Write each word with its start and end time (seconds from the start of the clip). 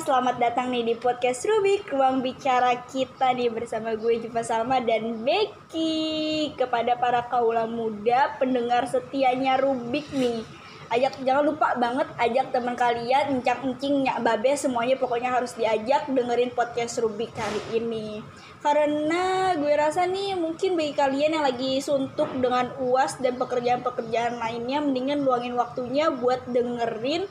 selamat 0.00 0.40
datang 0.40 0.72
nih 0.72 0.80
di 0.80 0.94
podcast 0.96 1.44
Rubik 1.44 1.92
Ruang 1.92 2.24
bicara 2.24 2.72
kita 2.88 3.36
nih 3.36 3.52
bersama 3.52 3.92
gue 3.92 4.24
Jufa 4.24 4.40
Salma 4.40 4.80
dan 4.80 5.20
Becky 5.20 6.56
Kepada 6.56 6.96
para 6.96 7.28
kaula 7.28 7.68
muda 7.68 8.32
pendengar 8.40 8.88
setianya 8.88 9.60
Rubik 9.60 10.08
nih. 10.16 10.40
Ajak 10.88 11.20
jangan 11.20 11.52
lupa 11.52 11.76
banget 11.76 12.08
ajak 12.16 12.48
teman 12.48 12.80
kalian 12.80 13.38
encang 13.44 13.60
encing 13.60 14.08
nyak 14.08 14.24
babe 14.24 14.56
semuanya 14.56 14.96
pokoknya 14.96 15.36
harus 15.36 15.52
diajak 15.52 16.08
dengerin 16.08 16.56
podcast 16.56 16.96
Rubik 17.04 17.36
hari 17.36 17.60
ini. 17.76 18.24
Karena 18.64 19.52
gue 19.52 19.74
rasa 19.76 20.08
nih 20.08 20.32
mungkin 20.32 20.80
bagi 20.80 20.96
kalian 20.96 21.36
yang 21.36 21.44
lagi 21.44 21.76
suntuk 21.84 22.32
dengan 22.40 22.72
uas 22.80 23.20
dan 23.20 23.36
pekerjaan-pekerjaan 23.36 24.40
lainnya 24.40 24.80
mendingan 24.80 25.20
luangin 25.28 25.60
waktunya 25.60 26.08
buat 26.08 26.48
dengerin 26.48 27.28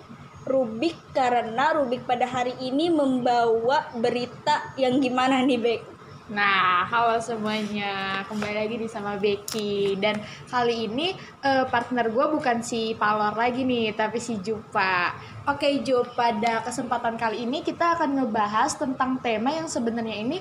Rubik 0.49 1.13
karena 1.13 1.77
Rubik 1.77 2.09
pada 2.09 2.25
hari 2.25 2.57
ini 2.57 2.89
membawa 2.89 3.93
berita 3.93 4.73
yang 4.81 4.97
gimana 4.97 5.45
nih 5.45 5.61
Bek? 5.61 5.81
Nah, 6.29 6.85
halo 6.89 7.17
semuanya, 7.21 8.21
kembali 8.25 8.53
lagi 8.53 8.75
di 8.81 8.85
sama 8.89 9.17
Becky 9.17 9.97
dan 9.97 10.17
kali 10.49 10.89
ini 10.89 11.13
eh, 11.41 11.65
partner 11.69 12.09
gue 12.09 12.25
bukan 12.33 12.65
si 12.65 12.97
Palor 12.97 13.33
lagi 13.37 13.65
nih, 13.65 13.93
tapi 13.93 14.17
si 14.17 14.41
Jupa. 14.41 15.13
Oke 15.45 15.85
Jup, 15.85 16.17
pada 16.17 16.65
kesempatan 16.65 17.17
kali 17.17 17.45
ini 17.45 17.61
kita 17.61 17.97
akan 17.97 18.21
ngebahas 18.21 18.77
tentang 18.77 19.21
tema 19.21 19.53
yang 19.53 19.69
sebenarnya 19.69 20.17
ini 20.17 20.37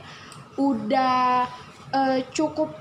udah 0.56 1.48
eh, 1.92 2.20
cukup 2.32 2.72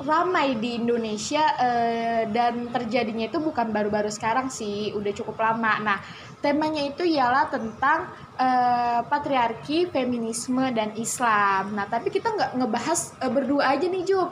ramai 0.00 0.58
di 0.58 0.74
Indonesia 0.80 1.44
eh, 1.60 2.26
dan 2.32 2.66
terjadinya 2.72 3.30
itu 3.30 3.38
bukan 3.38 3.70
baru-baru 3.70 4.10
sekarang 4.10 4.50
sih, 4.50 4.90
udah 4.96 5.12
cukup 5.14 5.36
lama. 5.38 5.78
Nah, 5.84 5.98
temanya 6.44 6.84
itu 6.84 7.08
ialah 7.08 7.48
tentang 7.48 8.12
eh, 8.36 9.00
patriarki, 9.08 9.88
feminisme 9.88 10.60
dan 10.76 10.92
Islam. 11.00 11.72
Nah, 11.72 11.88
tapi 11.88 12.12
kita 12.12 12.28
nggak 12.36 12.50
ngebahas 12.60 13.00
eh, 13.24 13.32
berdua 13.32 13.72
aja 13.72 13.88
nih, 13.88 14.04
Jup. 14.04 14.28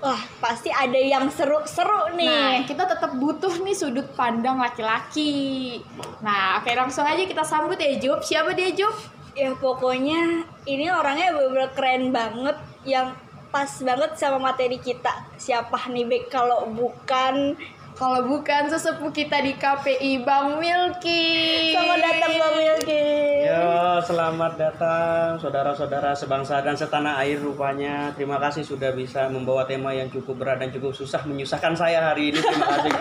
Wah 0.00 0.22
pasti 0.40 0.72
ada 0.72 0.96
yang 0.96 1.28
seru-seru 1.28 2.16
Nah, 2.16 2.16
nih. 2.16 2.64
kita 2.64 2.88
tetap 2.88 3.12
butuh 3.20 3.52
nih 3.60 3.76
sudut 3.76 4.08
pandang 4.16 4.56
laki-laki. 4.56 5.76
Nah, 6.24 6.56
oke 6.56 6.72
langsung 6.72 7.04
aja 7.04 7.20
kita 7.20 7.44
sambut 7.44 7.76
ya, 7.76 7.98
Jup. 8.00 8.22
Siapa 8.24 8.54
dia, 8.56 8.72
Jup? 8.72 8.94
Ya 9.36 9.52
pokoknya 9.52 10.46
ini 10.64 10.88
orangnya 10.88 11.36
bener-bener 11.36 11.70
keren 11.76 12.04
banget 12.10 12.56
yang 12.88 13.12
pas 13.50 13.68
banget 13.82 14.16
sama 14.16 14.38
materi 14.40 14.78
kita. 14.80 15.10
Siapa 15.36 15.90
nih 15.90 16.06
Bek 16.06 16.24
kalau 16.32 16.70
bukan 16.70 17.58
Kalau 18.00 18.24
bukan 18.24 18.64
sesepuh 18.64 19.12
kita 19.12 19.44
di 19.44 19.60
KPI 19.60 20.24
Bang 20.24 20.56
Milky. 20.56 21.76
Selamat 21.76 22.00
datang 22.00 22.32
Bang 22.32 22.54
Milky. 22.56 23.04
Yo, 23.44 24.00
selamat 24.00 24.52
datang 24.56 25.36
saudara-saudara 25.36 26.16
sebangsa 26.16 26.64
dan 26.64 26.72
setanah 26.72 27.20
air 27.20 27.36
rupanya. 27.36 28.08
Terima 28.16 28.40
kasih 28.40 28.64
sudah 28.64 28.96
bisa 28.96 29.28
membawa 29.28 29.68
tema 29.68 29.92
yang 29.92 30.08
cukup 30.08 30.40
berat 30.40 30.64
dan 30.64 30.72
cukup 30.72 30.96
susah 30.96 31.28
menyusahkan 31.28 31.76
saya 31.76 32.00
hari 32.08 32.32
ini. 32.32 32.40
Terima 32.40 32.66
kasih. 32.72 32.92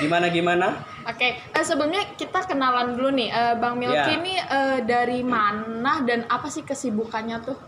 Gimana 0.00 0.26
gimana? 0.32 0.66
Oke, 1.04 1.36
eh, 1.36 1.60
sebelumnya 1.60 2.16
kita 2.16 2.48
kenalan 2.48 2.96
dulu 2.96 3.12
nih, 3.12 3.28
Eh, 3.28 3.54
Bang 3.60 3.76
Milky 3.76 3.92
Ya. 4.08 4.16
ini 4.16 4.40
eh, 4.40 4.78
dari 4.88 5.20
mana 5.20 6.00
dan 6.08 6.24
apa 6.32 6.48
sih 6.48 6.64
kesibukannya 6.64 7.44
tuh? 7.44 7.60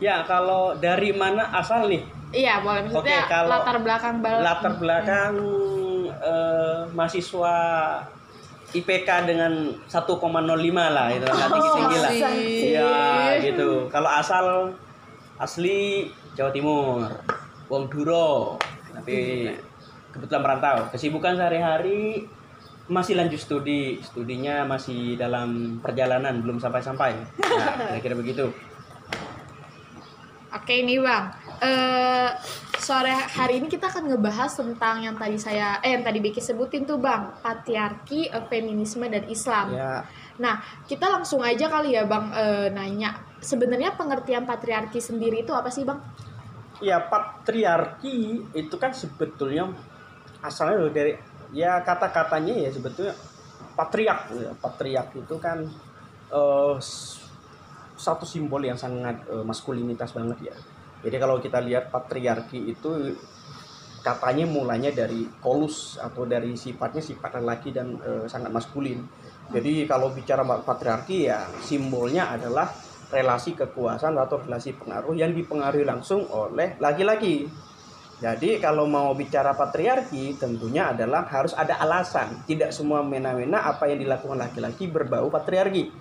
Ya, 0.00 0.24
kalau 0.24 0.72
dari 0.80 1.12
mana 1.12 1.52
asal 1.52 1.84
nih? 1.84 2.15
Iya, 2.30 2.58
boleh 2.60 2.80
maksudnya 2.84 3.22
Oke, 3.22 3.30
kalau 3.30 3.48
latar 3.48 3.76
belakang 3.78 4.14
bal- 4.18 4.42
Latar 4.42 4.72
belakang 4.76 5.32
eh, 6.10 6.80
mahasiswa 6.90 7.56
IPK 8.72 9.08
dengan 9.24 9.52
1,05 9.86 9.94
lah 10.90 11.06
itu 11.08 11.24
nggak 11.24 11.48
tinggi-tinggi 11.48 11.96
lah. 11.96 12.10
Asik. 12.10 12.34
Iya, 12.66 12.94
gitu. 13.40 13.70
Kalau 13.88 14.10
asal 14.10 14.74
asli 15.36 16.10
Jawa 16.34 16.50
Timur, 16.50 17.06
Wong 17.68 17.86
Duro. 17.86 18.58
Tapi 18.92 19.48
kebetulan 20.10 20.42
merantau. 20.42 20.88
Kesibukan 20.90 21.36
sehari-hari 21.36 22.26
masih 22.86 23.14
lanjut 23.14 23.38
studi. 23.38 24.02
Studinya 24.02 24.64
masih 24.64 25.14
dalam 25.14 25.78
perjalanan, 25.80 26.42
belum 26.42 26.58
sampai-sampai. 26.58 27.12
Nah, 27.38 27.96
kira-kira 27.96 28.14
begitu. 28.14 28.50
Oke 30.56 30.80
nih 30.80 30.96
bang, 31.04 31.24
eh 31.60 32.30
sore 32.80 33.12
hari 33.12 33.60
ini 33.60 33.68
kita 33.68 33.92
akan 33.92 34.08
ngebahas 34.08 34.48
tentang 34.56 35.04
yang 35.04 35.12
tadi 35.12 35.36
saya, 35.36 35.76
eh 35.84 35.92
yang 35.92 36.00
tadi 36.00 36.22
Becky 36.22 36.40
sebutin 36.40 36.88
tuh 36.88 36.96
bang, 36.96 37.28
patriarki, 37.44 38.32
eh, 38.32 38.44
feminisme 38.48 39.04
dan 39.04 39.28
Islam. 39.28 39.76
Ya, 39.76 40.00
Nah 40.40 40.60
kita 40.88 41.12
langsung 41.12 41.44
aja 41.44 41.68
kali 41.68 41.92
ya 41.92 42.08
bang 42.08 42.32
eh, 42.32 42.68
nanya, 42.72 43.20
sebenarnya 43.36 43.92
pengertian 43.94 44.48
patriarki 44.48 44.96
sendiri 44.96 45.44
itu 45.44 45.52
apa 45.52 45.68
sih 45.68 45.84
bang? 45.84 46.00
ya 46.76 47.00
patriarki 47.00 48.44
itu 48.52 48.76
kan 48.76 48.92
sebetulnya 48.92 49.64
asalnya 50.44 50.76
loh 50.76 50.92
dari 50.92 51.16
ya 51.48 51.80
kata-katanya 51.80 52.52
ya 52.52 52.68
sebetulnya 52.68 53.16
patriark. 53.72 54.28
Patriark 54.60 55.08
itu 55.16 55.36
kan 55.36 55.64
eh, 56.32 56.76
s- 56.76 57.25
satu 57.96 58.28
simbol 58.28 58.62
yang 58.62 58.78
sangat 58.78 59.24
eh, 59.26 59.44
maskulinitas 59.44 60.12
banget 60.12 60.52
ya 60.52 60.56
jadi 61.04 61.16
kalau 61.20 61.40
kita 61.40 61.60
lihat 61.60 61.90
patriarki 61.90 62.72
itu 62.72 63.16
katanya 64.04 64.46
mulanya 64.46 64.94
dari 64.94 65.26
kolus 65.42 65.98
atau 65.98 66.22
dari 66.28 66.54
sifatnya 66.54 67.02
sifat 67.02 67.42
lelaki 67.42 67.74
dan 67.74 67.98
eh, 68.00 68.24
sangat 68.30 68.54
maskulin 68.54 69.02
jadi 69.50 69.86
kalau 69.86 70.10
bicara 70.10 70.42
patriarki 70.42 71.30
ya 71.30 71.46
simbolnya 71.62 72.34
adalah 72.34 72.66
relasi 73.06 73.54
kekuasaan 73.54 74.18
atau 74.18 74.42
relasi 74.42 74.74
pengaruh 74.74 75.14
yang 75.14 75.30
dipengaruhi 75.30 75.86
langsung 75.86 76.26
oleh 76.26 76.74
laki-laki. 76.82 77.46
Jadi 78.16 78.56
kalau 78.58 78.88
mau 78.88 79.12
bicara 79.12 79.52
patriarki 79.52 80.40
tentunya 80.40 80.90
adalah 80.90 81.28
harus 81.28 81.52
ada 81.52 81.76
alasan. 81.78 82.42
Tidak 82.48 82.72
semua 82.72 83.04
mena-mena 83.04 83.68
apa 83.68 83.86
yang 83.92 84.00
dilakukan 84.00 84.40
laki-laki 84.40 84.88
berbau 84.88 85.28
patriarki. 85.28 85.92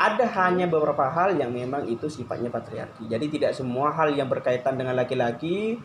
Ada 0.00 0.24
hanya 0.32 0.64
beberapa 0.64 1.12
hal 1.12 1.36
yang 1.36 1.52
memang 1.52 1.84
itu 1.84 2.08
sifatnya 2.08 2.48
patriarki. 2.48 3.04
Jadi 3.04 3.26
tidak 3.36 3.52
semua 3.52 3.92
hal 3.92 4.16
yang 4.16 4.32
berkaitan 4.32 4.80
dengan 4.80 4.96
laki-laki 4.96 5.76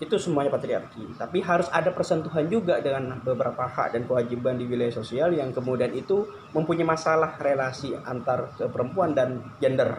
itu 0.00 0.16
semuanya 0.16 0.54
patriarki. 0.54 1.18
Tapi 1.18 1.42
harus 1.42 1.66
ada 1.74 1.90
persentuhan 1.90 2.46
juga 2.46 2.78
dengan 2.78 3.18
beberapa 3.20 3.66
hak 3.66 3.98
dan 3.98 4.06
kewajiban 4.06 4.54
di 4.54 4.70
wilayah 4.70 4.94
sosial 4.94 5.34
yang 5.34 5.50
kemudian 5.50 5.90
itu 5.92 6.30
mempunyai 6.54 6.86
masalah 6.86 7.36
relasi 7.42 7.92
antar 8.06 8.54
perempuan 8.70 9.18
dan 9.18 9.42
gender. 9.58 9.98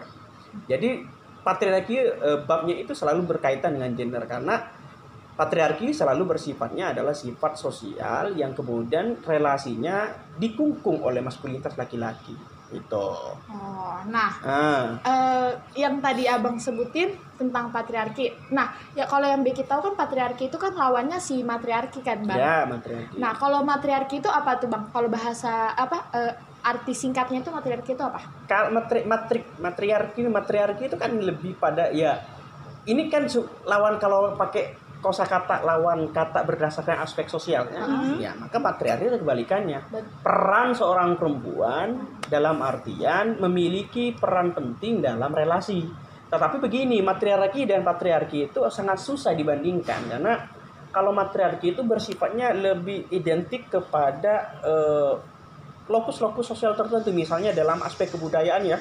Jadi 0.64 1.04
patriarki 1.44 1.96
eh, 2.02 2.40
babnya 2.42 2.74
itu 2.80 2.96
selalu 2.96 3.36
berkaitan 3.36 3.78
dengan 3.78 3.94
gender 3.94 4.24
karena 4.26 4.64
patriarki 5.38 5.94
selalu 5.94 6.34
bersifatnya 6.34 6.96
adalah 6.96 7.14
sifat 7.14 7.60
sosial 7.60 8.32
yang 8.32 8.56
kemudian 8.56 9.22
relasinya 9.22 10.10
dikungkung 10.34 11.04
oleh 11.04 11.22
maskulinitas 11.22 11.78
laki-laki. 11.78 12.51
Itu. 12.72 13.08
Oh, 13.52 13.96
nah 14.08 14.32
Ah, 14.40 14.84
eh, 15.04 15.50
yang 15.76 16.00
tadi 16.00 16.24
abang 16.24 16.56
sebutin 16.56 17.12
tentang 17.36 17.68
patriarki. 17.68 18.32
Nah 18.50 18.72
ya 18.96 19.04
kalau 19.04 19.28
yang 19.28 19.44
Becky 19.44 19.68
tahu 19.68 19.92
kan 19.92 19.94
patriarki 19.94 20.48
itu 20.48 20.56
kan 20.56 20.72
lawannya 20.72 21.20
si 21.20 21.44
matriarki 21.44 22.00
kan 22.00 22.24
bang. 22.24 22.38
ya 22.40 22.56
matriarki. 22.64 23.16
Nah, 23.20 23.32
kalau 23.36 23.60
matriarki 23.60 24.24
itu 24.24 24.30
apa 24.32 24.56
tuh, 24.56 24.72
Bang? 24.72 24.88
Kalau 24.88 25.08
bahasa 25.12 25.74
apa 25.76 26.08
eh, 26.16 26.32
arti 26.62 26.94
singkatnya 26.94 27.42
itu 27.42 27.50
matriarki 27.50 27.92
itu 27.92 28.04
apa? 28.06 28.22
Kalau 28.48 28.70
matri, 28.72 29.02
matrik 29.04 29.44
matriarki 29.58 30.20
matriarki 30.30 30.82
itu 30.88 30.96
kan 30.96 31.12
lebih 31.18 31.58
pada 31.58 31.90
ya 31.90 32.22
ini 32.82 33.06
kan 33.06 33.30
lawan 33.66 33.98
kalau 34.02 34.34
pakai 34.34 34.74
kosakata 35.02 35.66
lawan 35.66 36.14
kata 36.14 36.46
berdasarkan 36.46 37.02
aspek 37.02 37.26
sosialnya 37.26 37.82
ya 38.22 38.38
maka 38.38 38.62
patriarki 38.62 39.10
itu 39.10 39.18
kebalikannya. 39.18 39.90
Peran 40.22 40.78
seorang 40.78 41.18
perempuan 41.18 42.22
dalam 42.30 42.62
artian 42.62 43.42
memiliki 43.42 44.14
peran 44.14 44.54
penting 44.54 45.02
dalam 45.02 45.34
relasi. 45.34 45.82
Tetapi 46.32 46.62
begini 46.62 47.02
matriarki 47.04 47.68
dan 47.68 47.84
patriarki 47.84 48.48
itu 48.48 48.62
sangat 48.70 49.02
susah 49.02 49.36
dibandingkan 49.36 50.00
karena 50.08 50.32
kalau 50.94 51.10
matriarki 51.10 51.74
itu 51.76 51.82
bersifatnya 51.82 52.54
lebih 52.54 53.10
identik 53.10 53.68
kepada 53.68 54.62
eh, 54.62 55.14
lokus-lokus 55.90 56.48
sosial 56.54 56.78
tertentu. 56.78 57.10
Misalnya 57.10 57.50
dalam 57.50 57.82
aspek 57.82 58.14
kebudayaan 58.14 58.64
ya. 58.64 58.78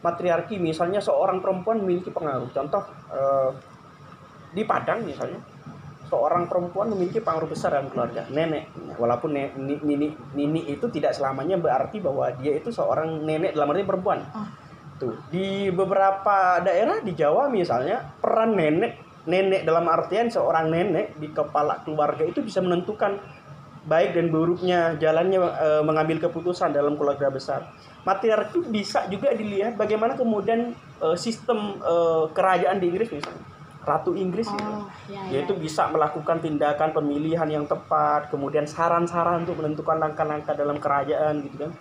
Matriarki 0.00 0.56
misalnya 0.56 1.04
seorang 1.04 1.44
perempuan 1.44 1.84
memiliki 1.84 2.08
pengaruh. 2.08 2.48
Contoh 2.50 2.82
eh, 3.12 3.50
di 4.50 4.62
Padang 4.66 5.06
misalnya 5.06 5.40
seorang 6.10 6.50
perempuan 6.50 6.90
memiliki 6.90 7.22
pengaruh 7.22 7.46
besar 7.46 7.78
dalam 7.78 7.86
keluarga 7.94 8.26
nenek 8.34 8.74
walaupun 8.98 9.30
ne- 9.30 9.54
ni- 9.54 9.78
nini 9.86 10.08
nini 10.34 10.60
itu 10.66 10.90
tidak 10.90 11.14
selamanya 11.14 11.54
berarti 11.54 12.02
bahwa 12.02 12.34
dia 12.34 12.58
itu 12.58 12.74
seorang 12.74 13.22
nenek 13.22 13.54
dalam 13.54 13.70
arti 13.70 13.86
perempuan 13.86 14.18
Ah. 14.34 14.50
tuh 14.98 15.14
di 15.30 15.70
beberapa 15.70 16.58
daerah 16.66 16.98
di 16.98 17.14
Jawa 17.14 17.46
misalnya 17.46 18.02
peran 18.18 18.58
nenek 18.58 18.98
nenek 19.30 19.62
dalam 19.62 19.86
artian 19.86 20.26
seorang 20.26 20.66
nenek 20.66 21.14
di 21.20 21.30
kepala 21.30 21.78
keluarga 21.86 22.26
itu 22.26 22.42
bisa 22.42 22.58
menentukan 22.58 23.20
baik 23.80 24.12
dan 24.12 24.28
buruknya 24.28 24.98
jalannya 25.00 25.40
eh, 25.40 25.82
mengambil 25.86 26.20
keputusan 26.20 26.72
dalam 26.76 27.00
keluarga 27.00 27.32
besar. 27.32 27.72
Matriarki 28.04 28.60
bisa 28.68 29.08
juga 29.08 29.32
dilihat 29.32 29.76
bagaimana 29.76 30.16
kemudian 30.20 30.76
eh, 31.00 31.16
sistem 31.16 31.80
eh, 31.80 32.24
kerajaan 32.32 32.76
di 32.76 32.86
Inggris 32.92 33.08
misalnya. 33.08 33.44
Ratu 33.80 34.12
Inggris. 34.12 34.46
Oh, 34.48 34.86
ya, 35.08 35.20
ya, 35.30 35.40
yaitu 35.40 35.56
ya. 35.56 35.60
bisa 35.60 35.88
melakukan 35.88 36.38
tindakan 36.44 36.92
pemilihan 36.92 37.48
yang 37.48 37.64
tepat, 37.64 38.28
kemudian 38.28 38.68
saran-saran 38.68 39.48
untuk 39.48 39.60
menentukan 39.64 39.96
langkah-langkah 39.96 40.52
dalam 40.52 40.76
kerajaan 40.76 41.48
gitu 41.48 41.56
kan. 41.68 41.72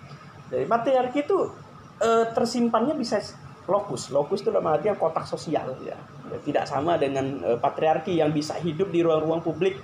Jadi 0.49 0.65
matriarki 0.65 1.19
itu 1.27 1.51
eh, 1.99 2.25
tersimpannya 2.31 2.95
bisa 2.95 3.19
lokus. 3.67 4.09
Lokus 4.09 4.41
itu 4.41 4.49
dalam 4.49 4.71
artian 4.71 4.95
kotak 4.95 5.27
sosial 5.27 5.75
ya. 5.83 5.99
Ya, 6.29 6.37
Tidak 6.39 6.65
sama 6.65 6.95
dengan 6.95 7.43
eh, 7.43 7.57
patriarki 7.59 8.17
yang 8.17 8.31
bisa 8.31 8.55
hidup 8.57 8.89
di 8.89 9.03
ruang-ruang 9.03 9.43
publik 9.43 9.77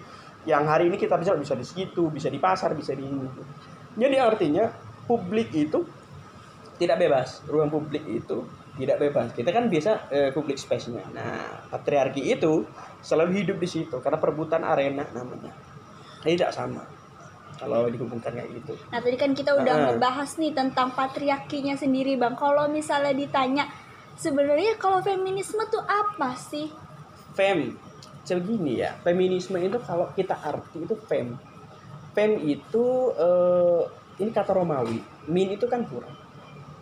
yang 0.45 0.69
hari 0.69 0.87
ini 0.93 0.97
kita 1.01 1.17
bisa 1.17 1.33
bisa 1.33 1.57
di 1.57 1.65
situ, 1.65 2.13
bisa 2.13 2.29
di 2.29 2.37
pasar, 2.37 2.77
bisa 2.77 2.93
di 2.93 3.01
ini. 3.01 3.25
Jadi 3.97 4.15
artinya 4.21 4.69
publik 5.09 5.49
itu 5.57 5.81
tidak 6.77 7.01
bebas. 7.01 7.41
Ruang 7.49 7.73
publik 7.73 8.05
itu 8.05 8.45
tidak 8.75 8.97
bebas. 8.99 9.31
Kita 9.31 9.49
kan 9.55 9.71
biasa 9.71 10.11
eh, 10.11 10.29
public 10.35 10.59
space-nya. 10.59 11.03
Nah, 11.15 11.67
patriarki 11.71 12.19
itu 12.27 12.67
selalu 12.99 13.43
hidup 13.43 13.57
di 13.57 13.67
situ 13.67 13.95
karena 14.03 14.19
perebutan 14.19 14.61
arena 14.67 15.07
namanya. 15.15 15.55
Tidak 16.21 16.51
sama. 16.51 16.83
Kalau 17.55 17.87
dihubungkan 17.87 18.35
kayak 18.35 18.51
gitu. 18.51 18.75
Nah 18.91 18.99
tadi 18.99 19.15
kan 19.15 19.31
kita 19.31 19.55
udah 19.55 19.73
Ah. 19.73 19.83
ngebahas 19.87 20.27
nih 20.35 20.51
tentang 20.51 20.91
patriarkinya 20.91 21.79
sendiri 21.79 22.19
bang. 22.19 22.35
Kalau 22.35 22.67
misalnya 22.67 23.15
ditanya 23.15 23.63
sebenarnya 24.19 24.75
kalau 24.75 24.99
feminisme 24.99 25.63
tuh 25.71 25.79
apa 25.79 26.35
sih? 26.35 26.67
Fem. 27.31 27.79
Segini 28.25 28.81
ya, 28.81 28.97
feminisme 29.05 29.55
itu 29.61 29.77
kalau 29.85 30.09
kita 30.17 30.35
arti 30.35 30.83
itu 30.83 30.97
fem. 31.07 31.37
Fem 32.11 32.41
itu 32.43 32.85
eh, 33.15 33.81
ini 34.19 34.31
kata 34.35 34.51
Romawi. 34.51 34.99
Min 35.31 35.55
itu 35.55 35.63
kan 35.71 35.87
kurang. 35.87 36.24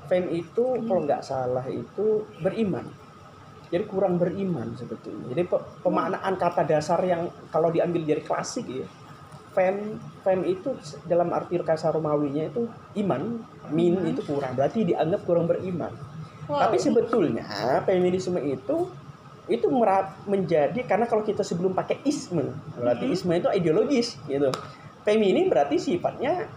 Fem 0.06 0.28
itu 0.30 0.64
kalau 0.84 1.02
nggak 1.04 1.24
salah 1.24 1.66
itu 1.68 2.28
beriman. 2.40 2.84
Jadi 3.74 3.84
kurang 3.90 4.22
beriman 4.22 4.78
sebetulnya. 4.78 5.34
Jadi 5.34 5.44
pe- 5.50 5.66
pemaknaan 5.82 6.38
kata 6.38 6.62
dasar 6.62 7.02
yang 7.02 7.26
kalau 7.50 7.74
diambil 7.74 8.06
dari 8.06 8.22
klasik 8.22 8.70
ya. 8.70 8.86
Fem, 9.54 9.98
fem 10.22 10.42
itu 10.46 10.74
dalam 11.06 11.30
arti 11.30 11.58
kata 11.58 11.94
Romawinya 11.94 12.50
itu 12.50 12.66
iman, 13.02 13.42
min 13.70 14.02
itu 14.06 14.22
kurang. 14.26 14.54
Berarti 14.54 14.86
dianggap 14.86 15.26
kurang 15.26 15.46
beriman. 15.46 15.94
Wow. 16.46 16.68
Tapi 16.68 16.78
sebetulnya 16.78 17.46
feminisme 17.82 18.36
itu 18.42 18.90
itu 19.44 19.68
menjadi 20.24 20.80
karena 20.88 21.04
kalau 21.04 21.22
kita 21.22 21.44
sebelum 21.44 21.76
pakai 21.76 22.00
isme, 22.08 22.48
berarti 22.80 23.06
Mhm. 23.08 23.14
isme 23.16 23.34
itu 23.36 23.48
ideologis 23.52 24.16
gitu. 24.24 24.50
Feminin 25.04 25.52
berarti 25.52 25.76
sifatnya 25.76 26.48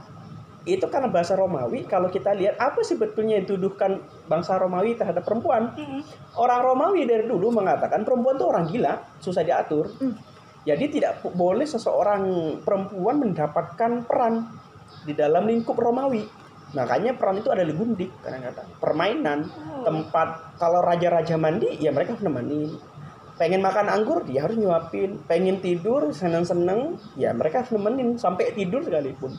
itu 0.66 0.82
karena 0.90 1.06
bahasa 1.06 1.38
Romawi 1.38 1.86
kalau 1.86 2.10
kita 2.10 2.34
lihat 2.34 2.58
apa 2.58 2.82
sebetulnya 2.82 3.38
yang 3.38 3.46
dituduhkan 3.46 4.02
bangsa 4.26 4.58
Romawi 4.58 4.98
terhadap 4.98 5.22
perempuan. 5.22 5.70
Mm-mm. 5.78 6.02
Orang 6.34 6.66
Romawi 6.66 7.06
dari 7.06 7.22
dulu 7.22 7.54
mengatakan 7.54 8.02
perempuan 8.02 8.34
itu 8.34 8.46
orang 8.50 8.66
gila, 8.66 8.98
susah 9.22 9.46
diatur. 9.46 9.94
Mm. 10.02 10.18
Jadi 10.66 10.84
tidak 10.98 11.22
boleh 11.22 11.62
seseorang 11.62 12.22
perempuan 12.66 13.22
mendapatkan 13.22 14.02
peran 14.10 14.50
di 15.06 15.14
dalam 15.14 15.46
lingkup 15.46 15.78
Romawi. 15.78 16.26
Makanya 16.74 17.14
peran 17.14 17.38
itu 17.38 17.48
ada 17.54 17.62
gundik 17.62 18.10
kadang-kadang. 18.26 18.66
Permainan, 18.82 19.38
Oh. 19.46 19.86
tempat 19.86 20.58
kalau 20.58 20.82
raja-raja 20.82 21.38
mandi 21.38 21.78
ya 21.78 21.94
mereka 21.94 22.18
harus. 22.18 22.74
Pengen 23.38 23.62
makan 23.62 23.86
anggur 23.86 24.26
dia 24.26 24.42
harus 24.42 24.58
nyuapin. 24.58 25.22
Pengen 25.30 25.62
tidur 25.62 26.10
seneng-seneng 26.10 26.98
ya 27.14 27.30
mereka 27.30 27.62
harus 27.62 27.70
nemenin 27.70 28.18
sampai 28.18 28.50
tidur 28.50 28.82
sekalipun. 28.82 29.30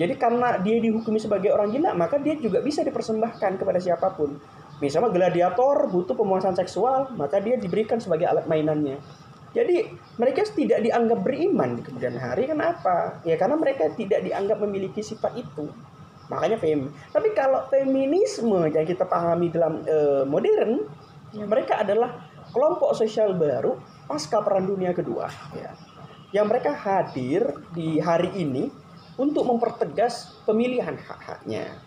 Jadi 0.00 0.16
karena 0.16 0.56
dia 0.60 0.80
dihukumi 0.80 1.20
sebagai 1.20 1.52
orang 1.52 1.68
gila 1.68 1.92
maka 1.92 2.16
dia 2.16 2.32
juga 2.40 2.64
bisa 2.64 2.80
dipersembahkan 2.80 3.60
kepada 3.60 3.78
siapa 3.78 4.12
pun. 4.16 4.40
Misalnya 4.80 5.12
gladiator 5.12 5.86
butuh 5.92 6.16
pemuasan 6.16 6.56
seksual 6.56 7.12
maka 7.14 7.38
dia 7.38 7.60
diberikan 7.60 8.00
sebagai 8.00 8.24
alat 8.24 8.48
mainannya. 8.48 8.98
Jadi 9.52 9.84
mereka 10.16 10.48
tidak 10.48 10.80
dianggap 10.80 11.20
beriman 11.20 11.76
di 11.76 11.82
kemudian 11.84 12.16
hari 12.16 12.48
kenapa? 12.48 13.20
Ya 13.20 13.36
karena 13.36 13.60
mereka 13.60 13.92
tidak 13.92 14.24
dianggap 14.24 14.58
memiliki 14.64 15.04
sifat 15.04 15.36
itu. 15.36 15.68
Makanya 16.32 16.56
fem. 16.56 16.88
Tapi 17.12 17.36
kalau 17.36 17.68
feminisme 17.68 18.64
yang 18.72 18.88
kita 18.88 19.04
pahami 19.04 19.52
dalam 19.52 19.84
eh, 19.84 20.24
modern, 20.24 20.88
ya 21.36 21.44
mereka 21.44 21.84
adalah 21.84 22.32
kelompok 22.56 22.96
sosial 22.96 23.36
baru 23.36 23.76
pasca 24.08 24.40
Perang 24.40 24.64
Dunia 24.64 24.96
Kedua. 24.96 25.28
Ya. 25.52 25.76
Yang 26.32 26.46
mereka 26.48 26.72
hadir 26.72 27.42
di 27.76 28.00
hari 28.00 28.32
ini 28.40 28.72
untuk 29.22 29.46
mempertegas 29.46 30.42
pemilihan 30.42 30.98
hak-haknya. 30.98 31.78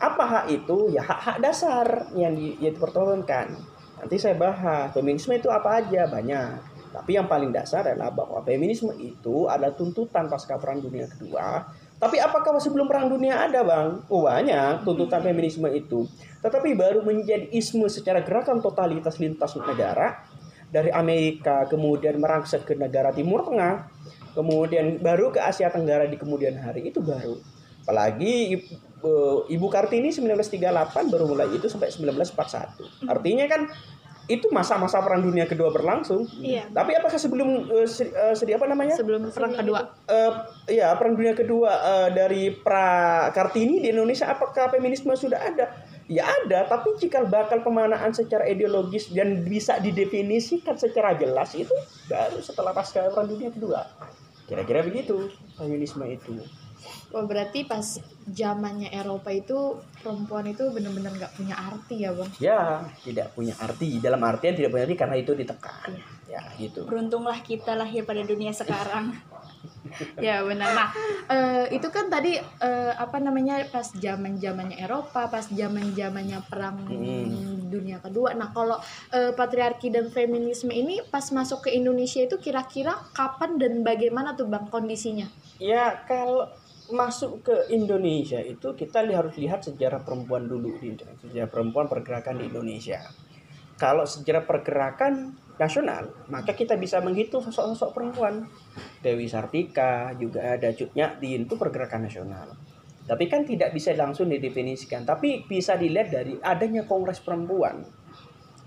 Apa 0.00 0.24
hak 0.24 0.44
itu? 0.48 0.96
Ya 0.96 1.04
hak-hak 1.04 1.44
dasar 1.44 2.08
yang, 2.16 2.32
di, 2.32 2.56
yang 2.56 2.72
dipertontonkan. 2.72 3.52
Nanti 4.00 4.16
saya 4.16 4.32
bahas 4.32 4.96
feminisme 4.96 5.36
itu 5.36 5.52
apa 5.52 5.84
aja 5.84 6.08
banyak. 6.08 6.72
Tapi 6.90 7.20
yang 7.20 7.28
paling 7.28 7.52
dasar 7.52 7.84
adalah 7.84 8.08
bahwa 8.10 8.40
feminisme 8.42 8.90
itu 8.96 9.44
adalah 9.44 9.76
tuntutan 9.76 10.26
pasca 10.26 10.56
Perang 10.56 10.80
Dunia 10.80 11.04
Kedua. 11.06 11.68
Tapi 12.00 12.16
apakah 12.16 12.56
sebelum 12.56 12.88
Perang 12.88 13.12
Dunia 13.12 13.44
ada, 13.44 13.60
Bang? 13.60 14.08
Oh, 14.08 14.24
banyak 14.24 14.88
tuntutan 14.88 15.20
feminisme 15.20 15.68
itu. 15.68 16.08
Tetapi 16.40 16.72
baru 16.72 17.04
menjadi 17.04 17.46
isme 17.52 17.84
secara 17.92 18.24
gerakan 18.24 18.64
totalitas 18.64 19.20
lintas 19.20 19.52
negara 19.60 20.24
dari 20.72 20.88
Amerika 20.88 21.66
kemudian 21.68 22.16
merangsek 22.16 22.64
ke 22.64 22.74
negara 22.78 23.12
Timur 23.12 23.42
Tengah, 23.42 23.90
kemudian 24.32 25.00
baru 25.02 25.34
ke 25.34 25.40
Asia 25.42 25.70
Tenggara 25.70 26.06
di 26.06 26.16
kemudian 26.16 26.58
hari 26.58 26.90
itu 26.90 27.02
baru. 27.02 27.38
Apalagi 27.84 28.54
Ibu, 28.54 29.48
Ibu 29.48 29.66
Kartini 29.72 30.12
1938 30.12 31.10
baru 31.10 31.24
mulai 31.26 31.48
itu 31.50 31.66
sampai 31.66 31.90
1941. 31.90 33.08
Artinya 33.08 33.46
kan 33.48 33.66
itu 34.30 34.46
masa-masa 34.54 35.02
Perang 35.02 35.26
Dunia 35.26 35.50
Kedua 35.50 35.74
berlangsung. 35.74 36.22
Iya. 36.38 36.70
Tapi 36.70 36.94
apakah 36.94 37.18
sebelum 37.18 37.66
eh, 37.66 37.88
seri, 37.90 38.14
eh, 38.14 38.34
seri 38.38 38.54
apa 38.54 38.70
namanya? 38.70 38.94
Sebelum 38.94 39.26
perang 39.34 39.58
kedua. 39.58 39.90
Eh, 40.06 40.32
ya 40.78 40.94
Perang 40.94 41.18
Dunia 41.18 41.34
Kedua 41.34 41.70
eh, 41.74 42.08
dari 42.14 42.54
pra 42.54 43.26
Kartini 43.34 43.82
di 43.82 43.90
Indonesia 43.90 44.30
apakah 44.30 44.70
feminisme 44.70 45.10
sudah 45.18 45.42
ada? 45.42 45.66
Ya 46.10 46.26
ada, 46.26 46.66
tapi 46.66 46.98
cikal 46.98 47.30
bakal 47.30 47.62
pemanaan 47.62 48.10
secara 48.10 48.42
ideologis 48.46 49.14
dan 49.14 49.46
bisa 49.46 49.78
didefinisikan 49.78 50.74
secara 50.74 51.14
jelas 51.14 51.54
itu 51.54 51.70
baru 52.06 52.38
setelah 52.38 52.70
pasca 52.70 53.10
Perang 53.10 53.30
Dunia 53.30 53.50
Kedua. 53.50 53.82
Kira-kira 54.50 54.82
begitu 54.82 55.30
feminisme 55.54 56.02
itu. 56.10 56.34
Oh, 57.14 57.22
berarti 57.22 57.62
pas 57.70 58.02
zamannya 58.26 58.90
Eropa 58.90 59.30
itu 59.30 59.78
perempuan 60.02 60.50
itu 60.50 60.66
benar-benar 60.74 61.12
nggak 61.14 61.34
punya 61.38 61.54
arti 61.54 62.02
ya, 62.02 62.10
Bang? 62.10 62.30
Ya, 62.42 62.82
tidak 63.06 63.30
punya 63.38 63.54
arti. 63.62 64.02
Dalam 64.02 64.18
artian 64.26 64.58
tidak 64.58 64.74
punya 64.74 64.90
arti 64.90 64.96
karena 64.98 65.16
itu 65.18 65.32
ditekan. 65.38 65.94
Ya, 66.26 66.42
gitu. 66.58 66.86
Beruntunglah 66.86 67.38
kita 67.46 67.78
lahir 67.78 68.02
pada 68.02 68.26
dunia 68.26 68.50
sekarang. 68.50 69.14
ya 70.26 70.42
benar. 70.44 70.68
Nah, 70.72 70.88
eh, 71.28 71.64
itu 71.76 71.88
kan 71.92 72.08
tadi 72.08 72.36
eh, 72.38 72.92
apa 72.94 73.18
namanya 73.20 73.60
pas 73.68 73.90
zaman 73.92 74.38
zamannya 74.40 74.80
Eropa, 74.80 75.28
pas 75.28 75.46
zaman 75.48 75.92
zamannya 75.92 76.40
perang 76.48 76.78
Hmm. 76.86 77.70
dunia 77.70 78.02
kedua. 78.02 78.34
Nah, 78.34 78.50
kalau 78.50 78.78
eh, 79.14 79.32
patriarki 79.34 79.92
dan 79.92 80.10
feminisme 80.10 80.72
ini 80.74 81.00
pas 81.08 81.24
masuk 81.30 81.68
ke 81.68 81.70
Indonesia 81.74 82.22
itu 82.22 82.36
kira-kira 82.40 82.96
kapan 83.14 83.60
dan 83.60 83.86
bagaimana 83.86 84.34
tuh 84.34 84.50
bang 84.50 84.66
kondisinya? 84.68 85.26
Ya, 85.60 85.92
kalau 86.08 86.48
masuk 86.90 87.46
ke 87.46 87.56
Indonesia 87.70 88.42
itu 88.42 88.74
kita 88.74 89.06
harus 89.06 89.38
lihat 89.38 89.62
sejarah 89.62 90.02
perempuan 90.02 90.50
dulu 90.50 90.74
di 90.82 90.90
Indonesia. 90.90 91.30
Sejarah 91.30 91.50
perempuan 91.50 91.86
pergerakan 91.86 92.42
di 92.42 92.50
Indonesia. 92.50 92.98
Kalau 93.78 94.04
sejarah 94.04 94.44
pergerakan 94.44 95.38
nasional, 95.60 96.08
maka 96.32 96.56
kita 96.56 96.80
bisa 96.80 97.04
menghitung 97.04 97.44
sosok-sosok 97.44 97.92
perempuan. 97.92 98.48
Dewi 99.04 99.28
Sartika, 99.28 100.16
juga 100.16 100.56
ada 100.56 100.72
Cut 100.72 100.96
Nyatin, 100.96 101.44
itu 101.44 101.54
pergerakan 101.60 102.08
nasional. 102.08 102.48
Tapi 103.04 103.28
kan 103.28 103.44
tidak 103.44 103.76
bisa 103.76 103.92
langsung 103.92 104.32
didefinisikan, 104.32 105.04
tapi 105.04 105.44
bisa 105.44 105.76
dilihat 105.76 106.08
dari 106.08 106.40
adanya 106.40 106.88
Kongres 106.88 107.20
Perempuan. 107.20 107.84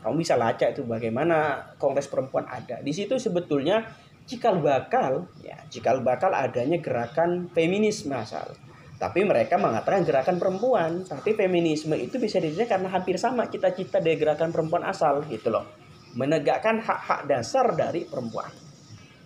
Kamu 0.06 0.16
bisa 0.20 0.38
lacak 0.38 0.78
itu 0.78 0.86
bagaimana 0.86 1.66
Kongres 1.82 2.06
Perempuan 2.06 2.46
ada. 2.46 2.84
Di 2.84 2.94
situ 2.94 3.18
sebetulnya 3.18 3.82
cikal 4.24 4.64
bakal 4.64 5.28
ya 5.44 5.60
cikal 5.68 6.00
bakal 6.00 6.32
adanya 6.32 6.80
gerakan 6.80 7.52
feminisme 7.52 8.16
asal 8.16 8.56
tapi 8.96 9.28
mereka 9.28 9.60
mengatakan 9.60 10.08
gerakan 10.08 10.40
perempuan 10.40 11.04
tapi 11.04 11.36
feminisme 11.36 11.92
itu 12.00 12.16
bisa 12.16 12.40
dilihat 12.40 12.72
karena 12.72 12.88
hampir 12.88 13.20
sama 13.20 13.52
cita-cita 13.52 14.00
dari 14.00 14.16
gerakan 14.16 14.56
perempuan 14.56 14.88
asal 14.88 15.28
gitu 15.28 15.52
loh 15.52 15.83
menegakkan 16.14 16.78
hak-hak 16.82 17.26
dasar 17.26 17.74
dari 17.74 18.06
perempuan. 18.06 18.50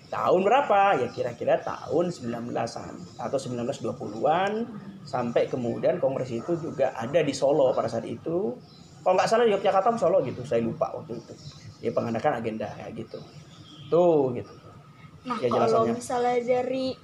Tahun 0.08 0.40
berapa? 0.40 1.04
Ya 1.04 1.08
kira-kira 1.12 1.60
tahun 1.60 2.16
19-an 2.16 2.96
atau 3.20 3.38
1920-an 3.38 4.52
sampai 5.04 5.52
kemudian 5.52 6.00
kongres 6.00 6.32
itu 6.32 6.56
juga 6.56 6.96
ada 6.96 7.20
di 7.20 7.36
Solo 7.36 7.76
pada 7.76 7.92
saat 7.92 8.08
itu. 8.08 8.56
Kalau 9.04 9.16
nggak 9.16 9.28
salah 9.28 9.44
Yogyakarta 9.48 9.96
Solo 10.00 10.24
gitu 10.24 10.48
saya 10.48 10.64
lupa 10.64 10.96
waktu 10.96 11.20
itu. 11.20 11.34
Ya 11.84 11.92
mengadakan 11.92 12.40
agenda 12.40 12.72
ya 12.80 12.88
gitu. 12.96 13.20
Tuh 13.92 14.32
gitu. 14.36 14.52
Nah, 15.28 15.44
Ya, 15.44 15.52
kalau 15.52 15.92
misalnya 15.92 16.40
dari 16.40 16.96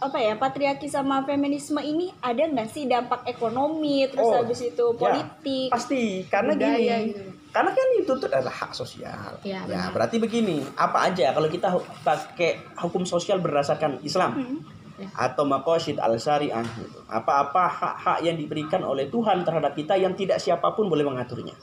apa 0.00 0.16
ya 0.16 0.32
patriarki 0.40 0.88
sama 0.88 1.20
feminisme 1.28 1.76
ini 1.84 2.08
ada 2.24 2.40
nggak 2.40 2.72
sih 2.72 2.88
dampak 2.88 3.28
ekonomi? 3.28 4.08
Terus 4.08 4.24
Oh, 4.24 4.40
habis 4.40 4.64
itu 4.64 4.80
ya. 4.80 4.96
politik 4.96 5.68
Pasti. 5.68 6.24
Karena 6.24 6.56
Budaya 6.56 6.96
gini. 7.04 7.12
gitu. 7.12 7.22
Karena 7.50 7.74
kan 7.74 7.86
itu 7.98 8.12
tuh 8.14 8.30
adalah 8.30 8.54
hak 8.54 8.70
sosial. 8.70 9.42
Ya, 9.42 9.66
ya, 9.66 9.66
benar. 9.66 9.90
berarti 9.90 10.16
begini, 10.22 10.62
apa 10.78 11.10
aja 11.10 11.34
kalau 11.34 11.50
kita 11.50 11.66
pakai 12.06 12.62
hukum 12.78 13.02
sosial 13.02 13.42
berdasarkan 13.42 13.98
Islam 14.06 14.32
Hmm. 14.38 14.58
Ya. 15.00 15.08
atau 15.32 15.48
makosid 15.48 15.96
al 15.96 16.20
syariah 16.20 16.60
gitu. 16.76 17.00
Apa-apa 17.08 17.72
hak-hak 17.72 18.18
yang 18.20 18.36
diberikan 18.36 18.84
oleh 18.84 19.08
Tuhan 19.08 19.48
terhadap 19.48 19.72
kita 19.72 19.96
yang 19.96 20.12
tidak 20.12 20.36
siapa 20.36 20.76
pun 20.76 20.92
boleh 20.92 21.08
mengaturnya. 21.08 21.56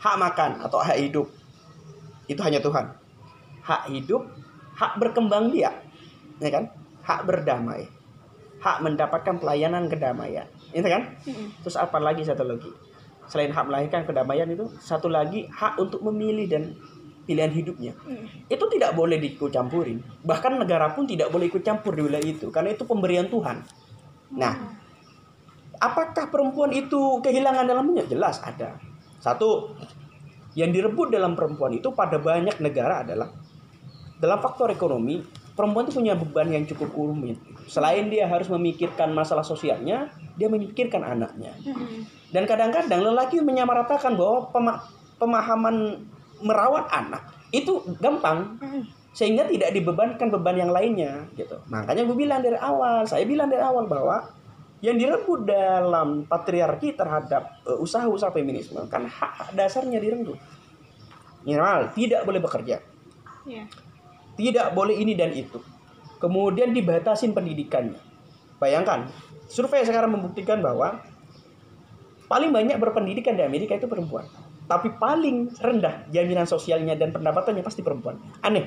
Hak 0.00 0.16
makan 0.16 0.64
atau 0.64 0.80
hak 0.80 0.96
hidup 0.96 1.28
itu 2.26 2.40
hanya 2.40 2.64
Tuhan. 2.64 2.96
Hak 3.60 3.92
hidup, 3.92 4.24
hak 4.72 4.96
berkembang 4.96 5.52
biak, 5.52 5.74
ya 6.40 6.48
kan? 6.48 6.72
Hak 7.04 7.28
berdamai, 7.28 7.86
hak 8.64 8.78
mendapatkan 8.80 9.36
pelayanan 9.36 9.86
kedamaian, 9.92 10.48
itu 10.72 10.86
kan? 10.88 11.12
Mm-mm. 11.28 11.60
Terus 11.60 11.76
apa 11.76 12.00
lagi 12.00 12.24
satu 12.24 12.42
lagi? 12.42 12.72
Selain 13.26 13.50
hak 13.50 13.64
melahirkan 13.66 14.02
kedamaian 14.06 14.46
itu, 14.50 14.70
satu 14.78 15.10
lagi 15.10 15.50
hak 15.50 15.78
untuk 15.82 16.02
memilih 16.06 16.46
dan 16.46 16.62
pilihan 17.26 17.50
hidupnya. 17.50 17.92
Mm. 18.06 18.46
Itu 18.46 18.70
tidak 18.70 18.94
boleh 18.94 19.18
diikut 19.18 19.50
campurin. 19.50 19.98
Bahkan 20.22 20.62
negara 20.62 20.94
pun 20.94 21.10
tidak 21.10 21.34
boleh 21.34 21.50
ikut 21.50 21.66
campur 21.66 21.98
di 21.98 22.06
wilayah 22.06 22.22
itu 22.22 22.48
karena 22.54 22.72
itu 22.72 22.86
pemberian 22.86 23.26
Tuhan. 23.26 23.66
Nah, 24.38 24.54
apakah 25.82 26.30
perempuan 26.30 26.70
itu 26.70 27.18
kehilangan 27.20 27.66
dalamnya? 27.66 28.06
Jelas 28.06 28.38
ada. 28.46 28.78
Satu, 29.18 29.74
yang 30.56 30.72
direbut 30.72 31.12
dalam 31.12 31.34
perempuan 31.36 31.74
itu 31.76 31.92
pada 31.92 32.16
banyak 32.16 32.62
negara 32.62 33.04
adalah 33.04 33.28
dalam 34.16 34.38
faktor 34.40 34.72
ekonomi, 34.72 35.20
perempuan 35.52 35.84
itu 35.84 36.00
punya 36.00 36.16
beban 36.16 36.48
yang 36.48 36.64
cukup 36.64 36.94
rumit. 36.96 37.36
Selain 37.68 38.08
dia 38.08 38.24
harus 38.24 38.48
memikirkan 38.48 39.12
masalah 39.12 39.44
sosialnya, 39.44 40.08
dia 40.38 40.48
memikirkan 40.48 41.04
anaknya. 41.04 41.52
Mm-mm. 41.60 42.08
Dan 42.36 42.44
kadang-kadang 42.44 43.00
lelaki 43.00 43.40
menyamaratakan 43.40 44.12
bahwa 44.12 44.52
pema- 44.52 44.84
pemahaman 45.16 46.04
merawat 46.44 46.84
anak 46.92 47.32
itu 47.48 47.80
gampang 47.96 48.60
Mm-mm. 48.60 48.84
sehingga 49.16 49.48
tidak 49.48 49.72
dibebankan 49.72 50.28
beban 50.28 50.60
yang 50.60 50.68
lainnya 50.68 51.24
gitu. 51.32 51.56
Makanya 51.72 52.04
gue 52.04 52.12
bilang 52.12 52.44
dari 52.44 52.60
awal, 52.60 53.08
saya 53.08 53.24
bilang 53.24 53.48
dari 53.48 53.64
awal 53.64 53.88
bahwa 53.88 54.28
yang 54.84 55.00
direbut 55.00 55.48
dalam 55.48 56.28
patriarki 56.28 56.92
terhadap 56.92 57.64
eh, 57.64 57.78
usaha-usaha 57.80 58.28
feminisme 58.36 58.84
kan 58.92 59.08
hak 59.08 59.56
dasarnya 59.56 59.96
direnggut. 59.96 60.36
Minimal 61.48 61.96
tidak 61.96 62.20
boleh 62.28 62.40
bekerja, 62.42 62.76
Iya. 63.48 63.64
tidak 64.36 64.76
boleh 64.76 64.98
ini 64.98 65.16
dan 65.16 65.32
itu. 65.32 65.62
Kemudian 66.20 66.76
dibatasin 66.76 67.32
pendidikannya. 67.32 67.96
Bayangkan, 68.60 69.08
survei 69.48 69.86
sekarang 69.86 70.12
membuktikan 70.12 70.60
bahwa 70.60 71.00
paling 72.26 72.50
banyak 72.50 72.76
berpendidikan 72.78 73.34
di 73.38 73.42
Amerika 73.42 73.78
itu 73.78 73.86
perempuan. 73.86 74.26
Tapi 74.66 74.98
paling 74.98 75.54
rendah 75.58 76.10
jaminan 76.10 76.46
sosialnya 76.46 76.98
dan 76.98 77.14
pendapatannya 77.14 77.62
pasti 77.62 77.86
perempuan. 77.86 78.18
Aneh. 78.42 78.66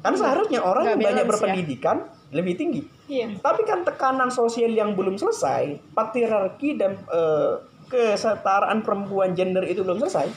Kan 0.00 0.16
seharusnya 0.16 0.64
orang 0.64 0.86
Nggak 0.86 0.94
yang 0.96 1.06
banyak 1.12 1.24
ya. 1.26 1.28
berpendidikan 1.28 1.96
lebih 2.32 2.54
tinggi. 2.56 2.82
Iya. 3.10 3.36
Tapi 3.42 3.62
kan 3.68 3.84
tekanan 3.84 4.30
sosial 4.32 4.72
yang 4.72 4.96
belum 4.96 5.18
selesai, 5.20 5.92
patriarki 5.92 6.78
dan 6.78 6.96
eh, 7.10 7.52
kesetaraan 7.90 8.80
perempuan 8.86 9.34
gender 9.34 9.66
itu 9.66 9.82
belum 9.82 9.98
selesai, 10.00 10.30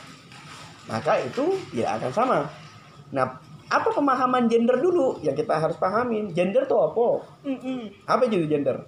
maka 0.89 1.21
itu 1.21 1.53
ya 1.71 1.95
akan 1.95 2.11
sama. 2.11 2.39
Nah, 3.13 3.39
apa 3.69 3.89
pemahaman 3.93 4.49
gender 4.49 4.81
dulu 4.81 5.21
yang 5.21 5.37
kita 5.37 5.61
harus 5.61 5.77
pahamin? 5.77 6.33
Gender 6.33 6.65
itu 6.65 6.75
apa? 6.75 7.07
Mm-mm. 7.45 7.81
Apa 8.09 8.25
itu 8.25 8.49
gender? 8.49 8.83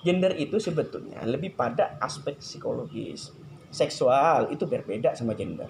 Gender 0.00 0.32
itu 0.36 0.56
sebetulnya 0.56 1.20
lebih 1.28 1.52
pada 1.52 2.00
aspek 2.00 2.40
psikologis. 2.40 3.36
Seksual 3.68 4.48
itu 4.50 4.64
berbeda 4.64 5.12
sama 5.12 5.36
gender. 5.36 5.68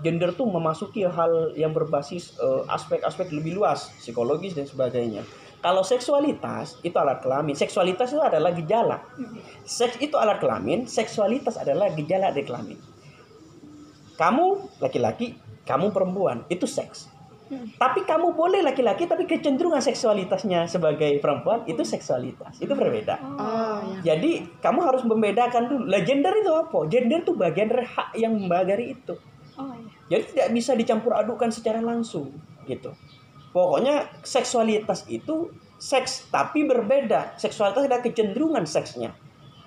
Gender 0.00 0.32
tuh 0.32 0.48
memasuki 0.48 1.04
hal 1.04 1.52
yang 1.56 1.76
berbasis 1.76 2.36
eh, 2.40 2.62
aspek-aspek 2.68 3.32
lebih 3.32 3.56
luas, 3.56 3.92
psikologis 4.00 4.56
dan 4.56 4.64
sebagainya. 4.64 5.24
Kalau 5.60 5.84
seksualitas 5.84 6.80
itu 6.80 6.96
alat 6.96 7.20
kelamin, 7.20 7.52
seksualitas 7.52 8.16
itu 8.16 8.22
adalah 8.24 8.48
gejala. 8.56 9.04
Seks 9.68 10.00
itu 10.00 10.16
alat 10.16 10.40
kelamin, 10.40 10.88
seksualitas 10.88 11.60
adalah 11.60 11.92
gejala 11.92 12.32
dari 12.32 12.48
kelamin. 12.48 12.80
Kamu 14.16 14.80
laki-laki, 14.80 15.36
kamu 15.68 15.92
perempuan, 15.92 16.48
itu 16.48 16.64
seks. 16.64 17.09
Hmm. 17.50 17.66
Tapi 17.74 18.06
kamu 18.06 18.38
boleh 18.38 18.62
laki-laki 18.62 19.10
tapi 19.10 19.26
kecenderungan 19.26 19.82
seksualitasnya 19.82 20.70
sebagai 20.70 21.18
perempuan 21.18 21.66
itu 21.66 21.82
seksualitas. 21.82 22.62
Itu 22.62 22.78
berbeda. 22.78 23.18
Oh, 23.18 23.82
ya. 24.00 24.14
Jadi 24.14 24.46
kamu 24.62 24.78
harus 24.86 25.02
membedakan 25.02 25.66
dulu. 25.66 25.84
Lah 25.90 26.06
gender 26.06 26.30
itu 26.38 26.52
apa? 26.54 26.78
Gender 26.86 27.26
itu 27.26 27.34
bagian 27.34 27.66
dari 27.66 27.82
hak 27.82 28.14
yang 28.14 28.38
membagari 28.38 28.94
itu. 28.94 29.18
Oh 29.58 29.74
iya. 29.74 29.90
Jadi 30.14 30.22
tidak 30.30 30.48
bisa 30.54 30.72
dicampur 30.78 31.10
adukan 31.18 31.50
secara 31.50 31.82
langsung 31.82 32.30
gitu. 32.70 32.94
Pokoknya 33.50 34.06
seksualitas 34.22 35.10
itu 35.10 35.50
seks 35.74 36.30
tapi 36.30 36.62
berbeda. 36.62 37.34
Seksualitas 37.34 37.90
ada 37.90 37.98
kecenderungan 37.98 38.62
seksnya. 38.62 39.10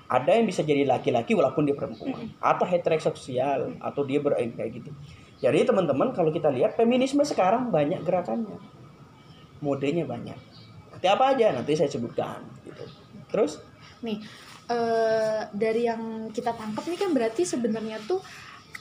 Ada 0.07 0.39
yang 0.39 0.47
bisa 0.47 0.63
jadi 0.63 0.87
laki-laki 0.87 1.35
walaupun 1.35 1.67
dia 1.67 1.75
perempuan 1.75 2.31
atau 2.39 2.63
heteroseksual 2.63 3.75
atau 3.83 4.01
dia 4.07 4.23
ber 4.23 4.39
kayak 4.39 4.71
gitu. 4.71 4.91
Jadi 5.43 5.67
teman-teman 5.67 6.15
kalau 6.15 6.31
kita 6.31 6.47
lihat 6.47 6.79
feminisme 6.79 7.19
sekarang 7.27 7.67
banyak 7.67 7.99
gerakannya. 8.07 8.55
Modenya 9.59 10.07
banyak. 10.07 10.39
Nanti 10.95 11.07
apa 11.11 11.35
aja 11.35 11.51
nanti 11.51 11.75
saya 11.75 11.91
sebutkan 11.91 12.39
gitu. 12.63 12.87
Terus 13.27 13.59
Nih, 14.03 14.19
eh, 14.67 15.41
dari 15.55 15.87
yang 15.87 16.27
kita 16.31 16.51
tangkap 16.51 16.83
nih 16.83 16.99
kan 16.99 17.11
berarti 17.15 17.47
sebenarnya 17.47 18.03
tuh 18.03 18.19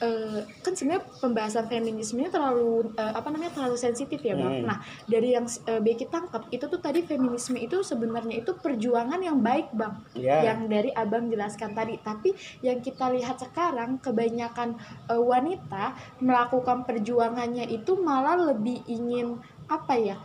eh, 0.02 0.42
kan 0.60 0.74
sebenarnya 0.74 1.06
pembahasan 1.22 1.70
feminismenya 1.70 2.34
terlalu 2.34 2.90
eh, 2.98 3.12
apa 3.14 3.28
namanya 3.30 3.54
terlalu 3.54 3.78
sensitif 3.78 4.18
ya 4.18 4.34
bang. 4.34 4.62
Hmm. 4.62 4.66
Nah 4.66 4.78
dari 5.06 5.32
yang 5.38 5.46
eh, 5.46 5.80
Becky 5.80 6.10
tangkap 6.10 6.50
itu 6.50 6.66
tuh 6.66 6.82
tadi 6.82 7.06
feminisme 7.06 7.56
itu 7.56 7.86
sebenarnya 7.86 8.42
itu 8.42 8.52
perjuangan 8.58 9.22
yang 9.22 9.38
baik 9.38 9.70
bang. 9.72 9.94
ya 10.18 10.42
yang 10.42 10.66
dari 10.66 10.90
abang 10.92 11.30
jelaskan 11.30 11.72
tadi 11.72 11.96
tapi 12.02 12.34
yang 12.60 12.82
kita 12.82 13.08
lihat 13.14 13.38
sekarang 13.38 14.02
kebanyakan 14.02 14.74
eh, 15.08 15.22
wanita 15.22 15.94
melakukan 16.18 16.82
perjuangannya 16.82 17.70
itu 17.70 17.94
malah 18.02 18.34
lebih 18.34 18.82
ingin 18.90 19.38
apa 19.70 19.94
ya 19.94 20.16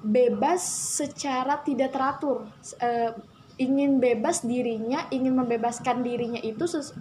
bebas 0.00 0.64
secara 0.98 1.60
tidak 1.60 1.92
teratur 1.92 2.48
Eh, 2.80 3.12
ingin 3.60 4.00
bebas 4.00 4.40
dirinya 4.40 5.04
ingin 5.12 5.36
membebaskan 5.36 6.00
dirinya 6.00 6.40
itu 6.40 6.64
ses- 6.64 6.96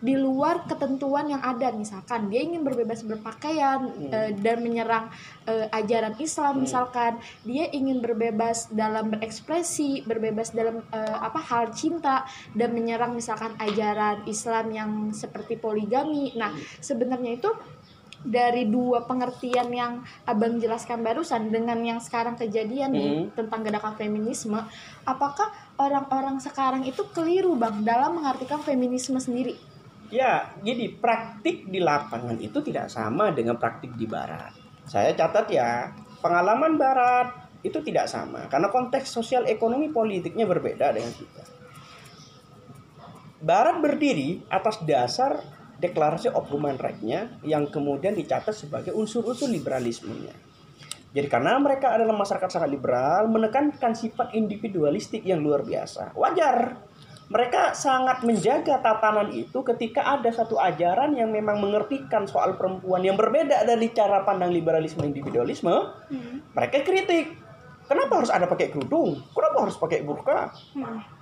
di 0.00 0.16
luar 0.16 0.64
ketentuan 0.64 1.28
yang 1.28 1.44
ada. 1.44 1.70
Misalkan 1.76 2.32
dia 2.32 2.40
ingin 2.40 2.64
berbebas 2.64 3.04
berpakaian 3.04 3.92
eh, 4.08 4.30
dan 4.40 4.64
menyerang 4.64 5.12
eh, 5.44 5.68
ajaran 5.70 6.16
Islam 6.16 6.64
misalkan. 6.64 7.20
Dia 7.44 7.68
ingin 7.70 8.00
berbebas 8.00 8.72
dalam 8.72 9.12
berekspresi 9.12 10.02
berbebas 10.08 10.56
dalam 10.56 10.80
eh, 10.90 11.16
apa 11.20 11.38
hal 11.38 11.76
cinta 11.76 12.24
dan 12.56 12.72
menyerang 12.72 13.12
misalkan 13.12 13.52
ajaran 13.60 14.24
Islam 14.24 14.66
yang 14.72 14.90
seperti 15.12 15.60
poligami. 15.60 16.32
Nah 16.34 16.56
sebenarnya 16.80 17.36
itu 17.36 17.52
dari 18.20 18.68
dua 18.68 19.08
pengertian 19.08 19.72
yang 19.72 20.04
abang 20.28 20.60
jelaskan 20.60 21.00
barusan 21.00 21.48
dengan 21.48 21.80
yang 21.80 22.00
sekarang 22.04 22.36
kejadian 22.36 22.92
nih 22.92 23.08
Hmm. 23.10 23.26
tentang 23.32 23.64
gerakan 23.64 23.96
feminisme 23.96 24.60
apakah 25.08 25.48
orang-orang 25.80 26.36
sekarang 26.36 26.84
itu 26.84 27.00
keliru 27.16 27.56
bang 27.56 27.80
dalam 27.80 28.20
mengartikan 28.20 28.60
feminisme 28.60 29.16
sendiri 29.16 29.56
Ya, 30.10 30.50
jadi 30.66 30.90
praktik 30.98 31.70
di 31.70 31.78
lapangan 31.78 32.34
itu 32.42 32.58
tidak 32.66 32.90
sama 32.90 33.30
dengan 33.30 33.54
praktik 33.56 33.94
di 33.94 34.10
barat. 34.10 34.50
Saya 34.82 35.14
catat 35.14 35.46
ya, 35.46 35.94
pengalaman 36.18 36.74
barat 36.74 37.30
itu 37.62 37.78
tidak 37.84 38.08
sama 38.08 38.48
karena 38.50 38.72
konteks 38.72 39.06
sosial 39.06 39.46
ekonomi 39.46 39.92
politiknya 39.92 40.50
berbeda 40.50 40.90
dengan 40.90 41.12
kita. 41.14 41.44
Barat 43.40 43.80
berdiri 43.80 44.42
atas 44.52 44.82
dasar 44.84 45.40
deklarasi 45.80 46.28
of 46.34 46.44
human 46.52 46.76
right-nya 46.76 47.40
yang 47.40 47.70
kemudian 47.72 48.12
dicatat 48.12 48.52
sebagai 48.52 48.92
unsur-unsur 48.92 49.48
liberalismenya. 49.48 50.36
Jadi 51.10 51.26
karena 51.26 51.58
mereka 51.58 51.96
adalah 51.96 52.14
masyarakat 52.14 52.50
sangat 52.52 52.70
liberal, 52.70 53.26
menekankan 53.26 53.96
sifat 53.96 54.36
individualistik 54.36 55.26
yang 55.26 55.42
luar 55.42 55.66
biasa. 55.66 56.14
Wajar. 56.14 56.89
Mereka 57.30 57.78
sangat 57.78 58.26
menjaga 58.26 58.82
tatanan 58.82 59.30
itu 59.30 59.62
ketika 59.62 60.02
ada 60.02 60.34
satu 60.34 60.58
ajaran 60.58 61.14
yang 61.14 61.30
memang 61.30 61.62
mengertikan 61.62 62.26
soal 62.26 62.58
perempuan 62.58 63.06
yang 63.06 63.14
berbeda 63.14 63.62
dari 63.62 63.94
cara 63.94 64.26
pandang 64.26 64.50
liberalisme 64.50 65.06
individualisme. 65.06 65.70
Mereka 66.58 66.82
kritik. 66.82 67.38
Kenapa 67.86 68.22
harus 68.22 68.30
ada 68.34 68.50
pakai 68.50 68.74
kerudung? 68.74 69.18
Kenapa 69.30 69.66
harus 69.66 69.78
pakai 69.78 70.02
burka? 70.02 70.50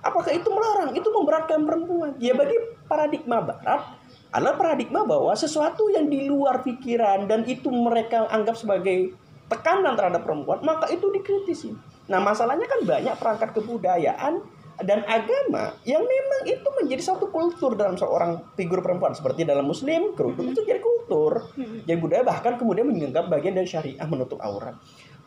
Apakah 0.01 0.33
itu 0.33 0.49
melarang? 0.49 0.97
Itu 0.97 1.13
memberatkan 1.13 1.61
perempuan. 1.65 2.17
Ya 2.17 2.33
bagi 2.33 2.57
paradigma 2.89 3.45
barat 3.45 3.85
adalah 4.33 4.57
paradigma 4.57 5.05
bahwa 5.05 5.33
sesuatu 5.37 5.93
yang 5.93 6.09
di 6.09 6.25
luar 6.25 6.65
pikiran 6.65 7.29
dan 7.29 7.45
itu 7.45 7.69
mereka 7.69 8.25
anggap 8.29 8.57
sebagai 8.57 9.13
tekanan 9.49 9.97
terhadap 9.97 10.21
perempuan, 10.21 10.61
maka 10.61 10.85
itu 10.93 11.09
dikritisi. 11.09 11.73
Nah, 12.05 12.21
masalahnya 12.21 12.69
kan 12.69 12.85
banyak 12.85 13.15
perangkat 13.17 13.49
kebudayaan 13.57 14.41
dan 14.85 15.03
agama 15.07 15.75
yang 15.83 16.03
memang 16.03 16.41
itu 16.47 16.67
menjadi 16.79 17.03
satu 17.13 17.27
kultur 17.31 17.75
dalam 17.75 17.99
seorang 17.99 18.39
figur 18.55 18.79
perempuan. 18.79 19.11
Seperti 19.11 19.43
dalam 19.43 19.67
muslim 19.67 20.15
kerudung 20.15 20.51
itu 20.51 20.63
jadi 20.63 20.79
kultur. 20.79 21.51
Jadi 21.57 21.97
budaya 21.99 22.23
bahkan 22.23 22.55
kemudian 22.55 22.87
menganggap 22.87 23.27
bagian 23.27 23.55
dari 23.57 23.67
syariah 23.67 24.07
menutup 24.07 24.39
aurat. 24.39 24.75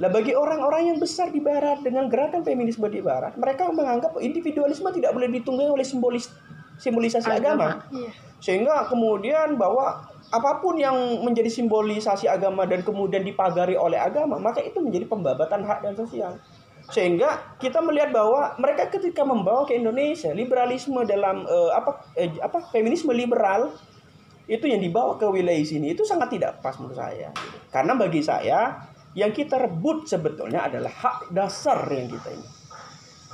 Lah 0.00 0.08
bagi 0.08 0.32
orang-orang 0.32 0.94
yang 0.94 0.98
besar 0.98 1.28
di 1.28 1.38
barat 1.38 1.84
dengan 1.84 2.08
gerakan 2.08 2.42
feminisme 2.42 2.88
di 2.88 3.04
barat 3.04 3.36
mereka 3.36 3.68
menganggap 3.68 4.16
individualisme 4.18 4.88
tidak 4.90 5.12
boleh 5.12 5.28
ditunggangi 5.28 5.72
oleh 5.72 5.86
simbolis 5.86 6.32
simbolisasi 6.80 7.30
agama, 7.30 7.84
Iya. 7.94 8.10
sehingga 8.42 8.90
kemudian 8.90 9.54
bahwa 9.54 10.02
apa 10.32 10.58
pun 10.58 10.80
yang 10.80 10.96
menjadi 11.22 11.46
simbolisasi 11.46 12.26
agama 12.26 12.64
dan 12.64 12.80
kemudian 12.82 13.22
dipagari 13.22 13.76
oleh 13.76 14.00
agama 14.00 14.40
maka 14.40 14.64
itu 14.64 14.80
menjadi 14.80 15.04
pembabatan 15.06 15.62
hak 15.62 15.84
dan 15.84 15.94
sosial 15.94 16.32
sehingga 16.90 17.56
kita 17.62 17.78
melihat 17.78 18.10
bahwa 18.10 18.58
mereka 18.58 18.90
ketika 18.90 19.22
membawa 19.22 19.62
ke 19.62 19.78
Indonesia 19.78 20.34
liberalisme 20.34 21.06
dalam 21.06 21.46
eh, 21.46 21.70
apa 21.70 21.90
eh, 22.18 22.32
apa 22.42 22.58
feminisme 22.74 23.14
liberal 23.14 23.70
itu 24.50 24.66
yang 24.66 24.82
dibawa 24.82 25.14
ke 25.14 25.26
wilayah 25.30 25.62
sini 25.62 25.94
itu 25.94 26.02
sangat 26.02 26.34
tidak 26.34 26.58
pas 26.58 26.74
menurut 26.82 26.98
saya. 26.98 27.30
Karena 27.70 27.94
bagi 27.94 28.20
saya 28.20 28.90
yang 29.14 29.30
kita 29.30 29.60
rebut 29.60 30.10
sebetulnya 30.10 30.66
adalah 30.66 30.90
hak 30.90 31.18
dasar 31.30 31.86
yang 31.92 32.10
kita 32.10 32.28
ini. 32.34 32.48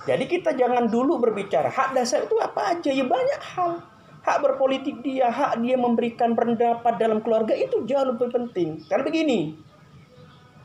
Jadi 0.05 0.25
kita 0.25 0.57
jangan 0.57 0.89
dulu 0.89 1.21
berbicara 1.21 1.73
hak 1.73 1.97
dasar 1.97 2.25
itu 2.29 2.37
apa 2.41 2.77
aja 2.77 2.91
ya 2.93 3.05
banyak 3.05 3.43
hal. 3.57 3.81
Hak 4.25 4.39
berpolitik 4.45 5.01
dia 5.01 5.33
hak 5.33 5.65
dia 5.65 5.81
memberikan 5.81 6.37
pendapat 6.37 7.01
dalam 7.01 7.25
keluarga 7.25 7.57
itu 7.57 7.89
jauh 7.89 8.13
lebih 8.13 8.29
penting. 8.29 8.85
Karena 8.85 9.05
begini 9.09 9.68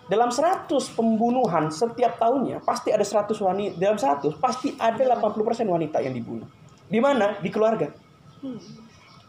dalam 0.08 0.30
100 0.32 0.68
pembunuhan 0.96 1.72
setiap 1.72 2.20
tahunnya 2.20 2.64
pasti 2.68 2.92
ada 2.92 3.04
100 3.04 3.32
wanita 3.40 3.74
dalam 3.80 3.98
100 3.98 4.36
pasti 4.40 4.76
ada 4.76 5.00
80% 5.16 5.68
wanita 5.68 6.04
yang 6.04 6.12
dibunuh. 6.12 6.48
Di 6.88 7.00
mana? 7.00 7.40
Di 7.40 7.48
keluarga. 7.48 7.88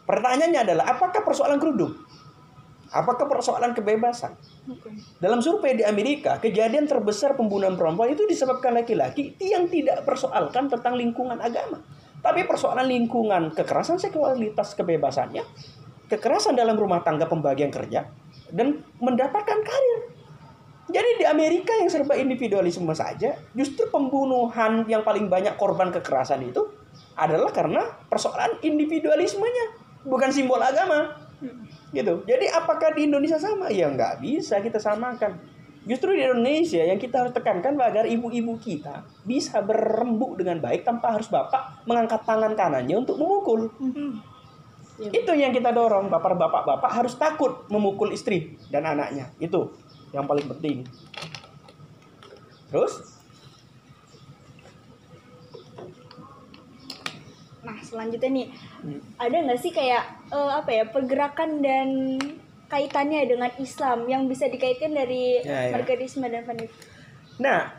Pertanyaannya 0.05 0.59
adalah 0.61 0.85
apakah 0.91 1.23
persoalan 1.23 1.57
kerudung? 1.57 1.95
Apakah 2.95 3.27
persoalan 3.27 3.75
kebebasan? 3.75 4.37
Dalam 5.19 5.41
survei 5.43 5.75
di 5.75 5.83
Amerika 5.83 6.37
kejadian 6.39 6.85
terbesar 6.85 7.35
pembunuhan 7.35 7.75
perempuan 7.75 8.13
itu 8.13 8.23
disebabkan 8.29 8.77
laki-laki 8.77 9.35
yang 9.41 9.67
tidak 9.67 10.05
persoalkan 10.05 10.69
tentang 10.69 10.95
lingkungan 10.95 11.39
agama. 11.41 11.81
Tapi 12.21 12.45
persoalan 12.45 12.87
lingkungan 12.87 13.51
kekerasan 13.51 13.99
seksualitas 13.99 14.77
kebebasannya 14.77 15.43
kekerasan 16.05 16.53
dalam 16.53 16.77
rumah 16.77 17.01
tangga 17.01 17.25
pembagian 17.25 17.73
kerja 17.73 18.05
dan 18.53 18.85
mendapatkan 19.01 19.59
karir 19.65 20.01
jadi 20.85 21.09
di 21.17 21.25
Amerika 21.25 21.73
yang 21.81 21.89
serba 21.89 22.13
individualisme 22.13 22.93
saja, 22.93 23.33
justru 23.57 23.89
pembunuhan 23.89 24.85
yang 24.85 25.01
paling 25.01 25.25
banyak 25.25 25.57
korban 25.57 25.89
kekerasan 25.89 26.45
itu 26.45 26.61
adalah 27.17 27.49
karena 27.49 27.81
persoalan 28.05 28.61
individualismenya, 28.61 29.81
bukan 30.05 30.29
simbol 30.29 30.61
agama. 30.61 31.25
Gitu. 31.89 32.21
Jadi 32.29 32.45
apakah 32.53 32.93
di 32.93 33.09
Indonesia 33.09 33.41
sama? 33.41 33.73
Ya 33.73 33.89
nggak 33.89 34.21
bisa 34.21 34.61
kita 34.61 34.77
samakan. 34.77 35.55
Justru 35.85 36.17
di 36.17 36.25
Indonesia 36.25 36.81
yang 36.81 36.97
kita 36.97 37.25
harus 37.25 37.33
tekankan 37.33 37.77
agar 37.77 38.09
ibu-ibu 38.09 38.57
kita 38.57 39.05
bisa 39.21 39.61
berembuk 39.61 40.37
dengan 40.37 40.57
baik 40.57 40.81
tanpa 40.81 41.13
harus 41.13 41.29
bapak 41.29 41.85
mengangkat 41.85 42.25
tangan 42.25 42.57
kanannya 42.57 43.05
untuk 43.05 43.21
memukul. 43.21 43.69
Iya. 44.97 45.11
Itu 45.13 45.31
yang 45.37 45.53
kita 45.53 45.69
dorong. 45.73 46.09
Bapak-bapak-bapak 46.09 46.89
harus 46.89 47.13
takut 47.21 47.69
memukul 47.69 48.09
istri 48.13 48.57
dan 48.73 48.89
anaknya. 48.89 49.29
Itu 49.37 49.77
yang 50.15 50.25
paling 50.25 50.47
penting. 50.47 50.87
Terus? 52.71 52.93
Nah, 57.65 57.77
selanjutnya 57.81 58.29
nih, 58.31 58.47
Hmm. 58.79 59.01
ada 59.17 59.35
nggak 59.35 59.59
sih 59.59 59.73
kayak 59.73 60.03
eh, 60.31 60.51
apa 60.53 60.69
ya 60.71 60.83
pergerakan 60.87 61.61
dan 61.61 61.89
kaitannya 62.65 63.25
dengan 63.25 63.51
Islam 63.57 64.09
yang 64.09 64.25
bisa 64.25 64.49
dikaitkan 64.49 64.89
dari 64.89 65.37
Ya, 65.41 65.69
ya. 65.69 65.77
marxisme 65.77 66.25
dan 66.25 66.41
feminisme? 66.45 66.77
Nah, 67.37 67.69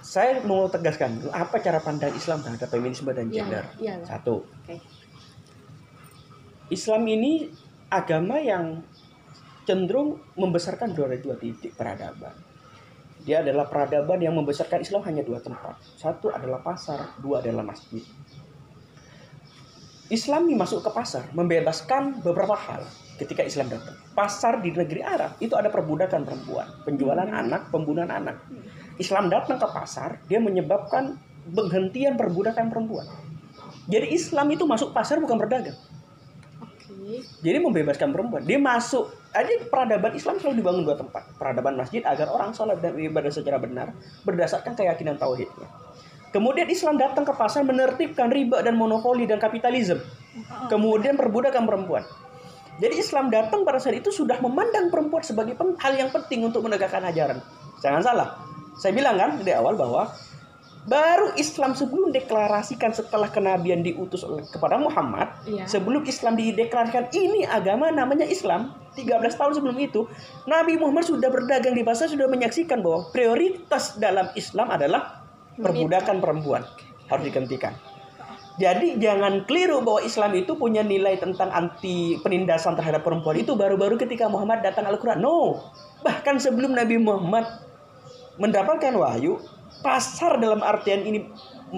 saya 0.00 0.44
mau 0.44 0.68
tegaskan 0.68 1.24
apa 1.32 1.56
cara 1.58 1.80
pandang 1.80 2.12
Islam 2.12 2.44
terhadap 2.44 2.68
feminisme 2.68 3.08
dan 3.12 3.28
Iya, 3.28 3.36
gender. 3.40 3.64
iya. 3.80 3.94
Satu, 4.04 4.44
Oke. 4.44 4.76
Islam 6.68 7.04
ini 7.06 7.48
agama 7.88 8.36
yang 8.36 8.80
cenderung 9.64 10.20
membesarkan 10.36 10.92
dua 10.92 11.16
dua 11.18 11.36
titik 11.40 11.76
peradaban. 11.76 12.32
Dia 13.24 13.40
adalah 13.40 13.64
peradaban 13.64 14.20
yang 14.20 14.36
membesarkan 14.36 14.84
Islam 14.84 15.00
hanya 15.08 15.24
dua 15.24 15.40
tempat. 15.40 15.80
Satu 15.96 16.28
adalah 16.28 16.60
pasar, 16.60 17.16
dua 17.24 17.40
adalah 17.40 17.64
masjid. 17.64 18.04
Islam 20.12 20.44
masuk 20.52 20.84
ke 20.84 20.90
pasar, 20.92 21.32
membebaskan 21.32 22.20
beberapa 22.20 22.52
hal 22.52 22.84
ketika 23.16 23.40
Islam 23.40 23.72
datang. 23.72 23.96
Pasar 24.12 24.60
di 24.60 24.68
negeri 24.68 25.00
Arab 25.00 25.40
itu 25.40 25.56
ada 25.56 25.72
perbudakan 25.72 26.28
perempuan, 26.28 26.68
penjualan 26.84 27.24
anak, 27.24 27.72
pembunuhan 27.72 28.12
anak. 28.12 28.44
Islam 29.00 29.32
datang 29.32 29.56
ke 29.56 29.64
pasar, 29.72 30.20
dia 30.28 30.36
menyebabkan 30.44 31.16
penghentian 31.48 32.20
perbudakan 32.20 32.68
perempuan. 32.68 33.08
Jadi 33.88 34.12
Islam 34.12 34.52
itu 34.52 34.68
masuk 34.68 34.92
pasar 34.92 35.16
bukan 35.24 35.40
berdagang. 35.40 35.76
Jadi 37.44 37.58
membebaskan 37.60 38.10
perempuan. 38.10 38.42
Dia 38.44 38.58
masuk. 38.58 39.10
Aja 39.34 39.50
peradaban 39.66 40.14
Islam 40.14 40.38
selalu 40.38 40.54
dibangun 40.62 40.82
dua 40.86 40.96
tempat. 40.96 41.22
Peradaban 41.36 41.74
masjid 41.74 42.00
agar 42.06 42.30
orang 42.30 42.54
sholat 42.54 42.78
dan 42.78 42.94
ibadah 42.94 43.32
secara 43.34 43.58
benar 43.58 43.90
berdasarkan 44.22 44.72
keyakinan 44.78 45.18
tauhidnya. 45.18 45.66
Kemudian 46.34 46.66
Islam 46.66 46.98
datang 46.98 47.22
ke 47.22 47.30
pasar 47.30 47.62
menertibkan 47.62 48.26
riba 48.26 48.58
dan 48.62 48.74
monopoli 48.74 49.26
dan 49.26 49.38
kapitalisme. 49.38 50.02
Kemudian 50.66 51.14
perbudakan 51.14 51.62
perempuan. 51.62 52.02
Jadi 52.82 52.98
Islam 52.98 53.30
datang 53.30 53.62
pada 53.62 53.78
saat 53.78 54.02
itu 54.02 54.10
sudah 54.10 54.42
memandang 54.42 54.90
perempuan 54.90 55.22
sebagai 55.22 55.54
hal 55.54 55.92
yang 55.94 56.10
penting 56.10 56.42
untuk 56.42 56.66
menegakkan 56.66 57.06
ajaran. 57.06 57.38
Jangan 57.78 58.02
salah. 58.02 58.28
Saya 58.74 58.90
bilang 58.90 59.14
kan 59.14 59.38
dari 59.38 59.54
awal 59.54 59.78
bahwa 59.78 60.10
baru 60.84 61.32
Islam 61.40 61.72
sebelum 61.72 62.12
deklarasikan 62.12 62.92
setelah 62.92 63.32
kenabian 63.32 63.80
diutus 63.80 64.20
oleh 64.24 64.44
kepada 64.48 64.76
Muhammad, 64.76 65.32
Iya. 65.48 65.64
sebelum 65.64 66.04
Islam 66.04 66.36
dideklarasikan 66.36 67.08
ini 67.16 67.48
agama 67.48 67.88
namanya 67.88 68.28
Islam, 68.28 68.76
13 68.92 69.34
tahun 69.34 69.56
sebelum 69.58 69.76
itu, 69.80 70.04
Nabi 70.44 70.76
Muhammad 70.76 71.08
sudah 71.08 71.32
berdagang 71.32 71.72
di 71.72 71.82
pasar 71.82 72.06
sudah 72.12 72.28
menyaksikan 72.28 72.84
bahwa 72.84 73.08
prioritas 73.10 73.96
dalam 73.96 74.28
Islam 74.36 74.68
adalah 74.70 75.24
perbudakan 75.56 76.20
perempuan 76.20 76.62
harus 77.08 77.24
dihentikan. 77.26 77.74
Jadi 78.54 79.02
jangan 79.02 79.42
keliru 79.50 79.82
bahwa 79.82 79.98
Islam 79.98 80.30
itu 80.38 80.54
punya 80.54 80.86
nilai 80.86 81.18
tentang 81.18 81.50
anti 81.50 82.22
penindasan 82.22 82.78
terhadap 82.78 83.02
perempuan 83.02 83.34
itu 83.34 83.58
baru-baru 83.58 83.98
ketika 83.98 84.30
Muhammad 84.30 84.62
datang 84.62 84.86
Al-Quran. 84.86 85.18
No, 85.18 85.58
bahkan 86.06 86.38
sebelum 86.38 86.70
Nabi 86.70 87.02
Muhammad 87.02 87.50
mendapatkan 88.38 88.94
wahyu, 88.94 89.42
pasar 89.80 90.38
dalam 90.38 90.60
artian 90.60 91.02
ini 91.02 91.26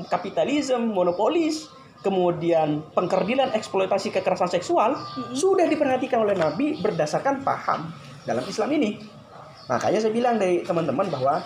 kapitalisme, 0.07 0.83
monopolis, 0.83 1.71
kemudian 2.01 2.85
pengkerdilan 2.93 3.55
eksploitasi 3.55 4.13
kekerasan 4.13 4.51
seksual 4.51 4.95
sudah 5.33 5.65
diperhatikan 5.65 6.21
oleh 6.21 6.35
Nabi 6.35 6.77
berdasarkan 6.79 7.41
paham 7.41 7.91
dalam 8.23 8.45
Islam 8.45 8.71
ini. 8.73 9.01
Makanya 9.67 9.99
saya 9.99 10.13
bilang 10.13 10.37
dari 10.37 10.63
teman-teman 10.63 11.09
bahwa 11.09 11.43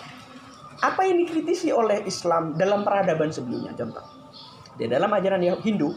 apa 0.77 1.01
yang 1.05 1.17
dikritisi 1.17 1.69
oleh 1.69 2.05
Islam 2.05 2.53
dalam 2.53 2.81
peradaban 2.81 3.29
sebelumnya 3.29 3.73
contoh 3.73 4.01
di 4.73 4.89
dalam 4.89 5.13
ajaran 5.13 5.37
Yahudi 5.37 5.61
Hindu 5.63 5.93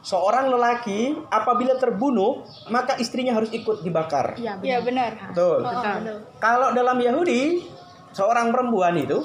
seorang 0.00 0.48
lelaki 0.48 1.12
apabila 1.28 1.76
terbunuh 1.76 2.40
maka 2.68 2.96
istrinya 2.96 3.36
harus 3.36 3.52
ikut 3.52 3.84
dibakar 3.84 4.32
Iya 4.40 4.56
Ya 4.64 4.80
benar. 4.80 5.12
betul 5.28 5.60
Oh, 5.60 5.68
Betul. 5.68 5.96
benar. 6.00 6.16
kalau 6.40 6.68
dalam 6.72 6.96
Yahudi 6.96 7.68
seorang 8.12 8.48
perempuan 8.48 8.96
itu 8.96 9.20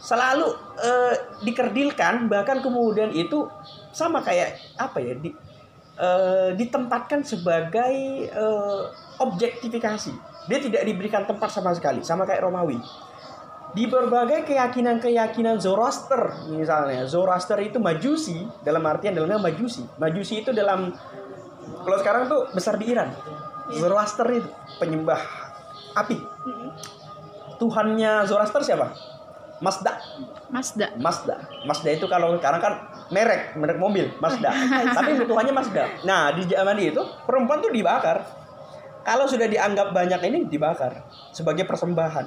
selalu 0.00 0.48
eh, 0.80 1.14
dikerdilkan 1.44 2.26
bahkan 2.32 2.64
kemudian 2.64 3.12
itu 3.12 3.44
sama 3.92 4.24
kayak 4.24 4.56
apa 4.80 4.96
ya 4.96 5.14
di, 5.20 5.30
eh, 6.00 6.50
ditempatkan 6.56 7.20
sebagai 7.20 7.94
eh, 8.26 8.82
objektifikasi. 9.20 10.12
Dia 10.48 10.58
tidak 10.58 10.82
diberikan 10.88 11.28
tempat 11.28 11.52
sama 11.52 11.76
sekali 11.76 12.00
sama 12.00 12.24
kayak 12.24 12.48
Romawi. 12.48 12.80
Di 13.70 13.86
berbagai 13.86 14.50
keyakinan-keyakinan 14.50 15.62
Zoroaster 15.62 16.50
misalnya 16.50 17.06
Zoroaster 17.06 17.54
itu 17.62 17.78
majusi 17.78 18.42
dalam 18.66 18.82
artian 18.88 19.14
dalamnya 19.14 19.38
majusi. 19.38 19.84
Majusi 20.00 20.42
itu 20.42 20.50
dalam 20.50 20.90
kalau 21.84 21.98
sekarang 22.00 22.26
tuh 22.26 22.50
besar 22.50 22.80
di 22.80 22.90
Iran. 22.90 23.12
Zoroaster 23.70 24.26
itu 24.32 24.48
penyembah 24.82 25.22
api. 25.94 26.18
Tuhannya 27.62 28.24
Zoroaster 28.26 28.64
siapa 28.64 29.09
Mazda. 29.60 29.92
Mazda. 30.48 30.96
Mazda. 30.96 31.36
Mazda 31.68 31.90
itu 31.92 32.08
kalau 32.08 32.32
sekarang 32.40 32.60
kan 32.64 32.72
merek 33.12 33.54
merek 33.60 33.76
mobil 33.76 34.08
Mazda. 34.16 34.50
Tapi 34.96 35.20
Tuhannya 35.24 35.52
Mazda. 35.52 35.84
Nah 36.08 36.32
di 36.32 36.48
zaman 36.48 36.76
itu 36.80 37.04
perempuan 37.28 37.60
tuh 37.60 37.72
dibakar. 37.72 38.24
Kalau 39.00 39.24
sudah 39.24 39.48
dianggap 39.48 39.96
banyak 39.96 40.20
ini 40.28 40.38
dibakar 40.48 41.04
sebagai 41.32 41.64
persembahan. 41.64 42.26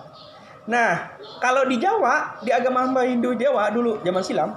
Nah, 0.63 1.19
kalau 1.43 1.67
di 1.67 1.75
Jawa, 1.75 2.39
di 2.39 2.49
agama 2.49 2.87
hamba 2.87 3.03
Hindu 3.03 3.35
Jawa 3.35 3.67
dulu 3.69 3.99
zaman 3.99 4.23
silam, 4.23 4.49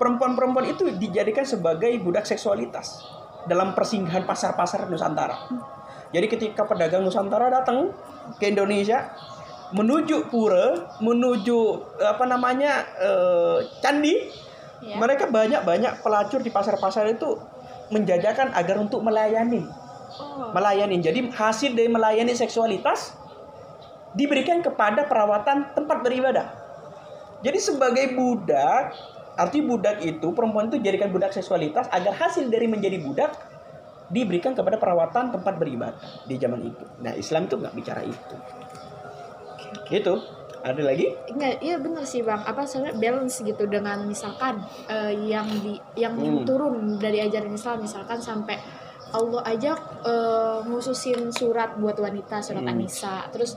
perempuan-perempuan 0.00 0.72
itu 0.72 0.88
dijadikan 0.96 1.44
sebagai 1.44 1.92
budak 2.00 2.24
seksualitas 2.24 3.04
dalam 3.44 3.76
persinggahan 3.76 4.24
pasar-pasar 4.24 4.88
Nusantara. 4.88 5.36
Jadi 6.10 6.26
ketika 6.26 6.64
pedagang 6.64 7.04
Nusantara 7.04 7.52
datang 7.52 7.92
ke 8.40 8.48
Indonesia 8.48 9.12
menuju 9.74 10.30
pura, 10.30 10.94
menuju 11.02 11.58
apa 12.02 12.24
namanya 12.28 12.86
eh, 13.00 13.58
candi, 13.82 14.46
Ya. 14.76 15.00
mereka 15.00 15.24
banyak-banyak 15.32 16.04
pelacur 16.04 16.44
di 16.44 16.52
pasar-pasar 16.52 17.08
itu 17.08 17.40
menjajakan 17.88 18.52
agar 18.52 18.76
untuk 18.76 19.00
melayani, 19.00 19.64
Oh. 20.20 20.52
melayani. 20.52 21.00
Jadi 21.00 21.32
hasil 21.32 21.72
dari 21.72 21.88
melayani 21.88 22.36
seksualitas 22.36 23.16
diberikan 24.12 24.60
kepada 24.60 25.08
perawatan 25.08 25.72
tempat 25.72 26.04
beribadah. 26.04 26.52
Jadi 27.40 27.56
sebagai 27.56 28.16
budak, 28.16 28.96
arti 29.36 29.64
budak 29.64 30.00
itu 30.04 30.28
perempuan 30.32 30.68
itu 30.68 30.80
dijadikan 30.80 31.12
budak 31.12 31.32
seksualitas 31.32 31.88
agar 31.92 32.12
hasil 32.16 32.48
dari 32.48 32.68
menjadi 32.68 33.00
budak 33.00 33.32
diberikan 34.08 34.54
kepada 34.54 34.78
perawatan 34.78 35.34
tempat 35.34 35.54
beribadah 35.58 35.98
di 36.24 36.36
zaman 36.38 36.62
itu. 36.62 36.84
Nah 37.02 37.12
Islam 37.16 37.50
itu 37.50 37.58
nggak 37.58 37.74
bicara 37.74 38.02
itu. 38.06 38.34
Itu 39.88 40.14
ada 40.60 40.82
lagi? 40.82 41.14
Enggak, 41.30 41.62
iya 41.62 41.76
bener 41.78 42.02
sih 42.02 42.26
bang. 42.26 42.42
Apa 42.42 42.66
sebenarnya 42.66 42.98
balance 42.98 43.38
gitu 43.38 43.64
dengan 43.66 44.02
misalkan 44.02 44.58
eh, 44.90 45.14
yang 45.26 45.46
di 45.62 45.78
yang 45.94 46.18
Hmm. 46.18 46.42
turun 46.42 46.98
dari 46.98 47.22
ajaran 47.22 47.54
Islam 47.54 47.86
misalkan 47.86 48.18
sampai 48.18 48.58
Allah 49.14 49.46
aja 49.46 49.78
eh, 50.02 50.58
ngususin 50.66 51.30
surat 51.30 51.78
buat 51.78 51.94
wanita 51.96 52.42
surat 52.42 52.66
Hmm. 52.66 52.74
An-Nisa. 52.74 53.30
Terus 53.30 53.54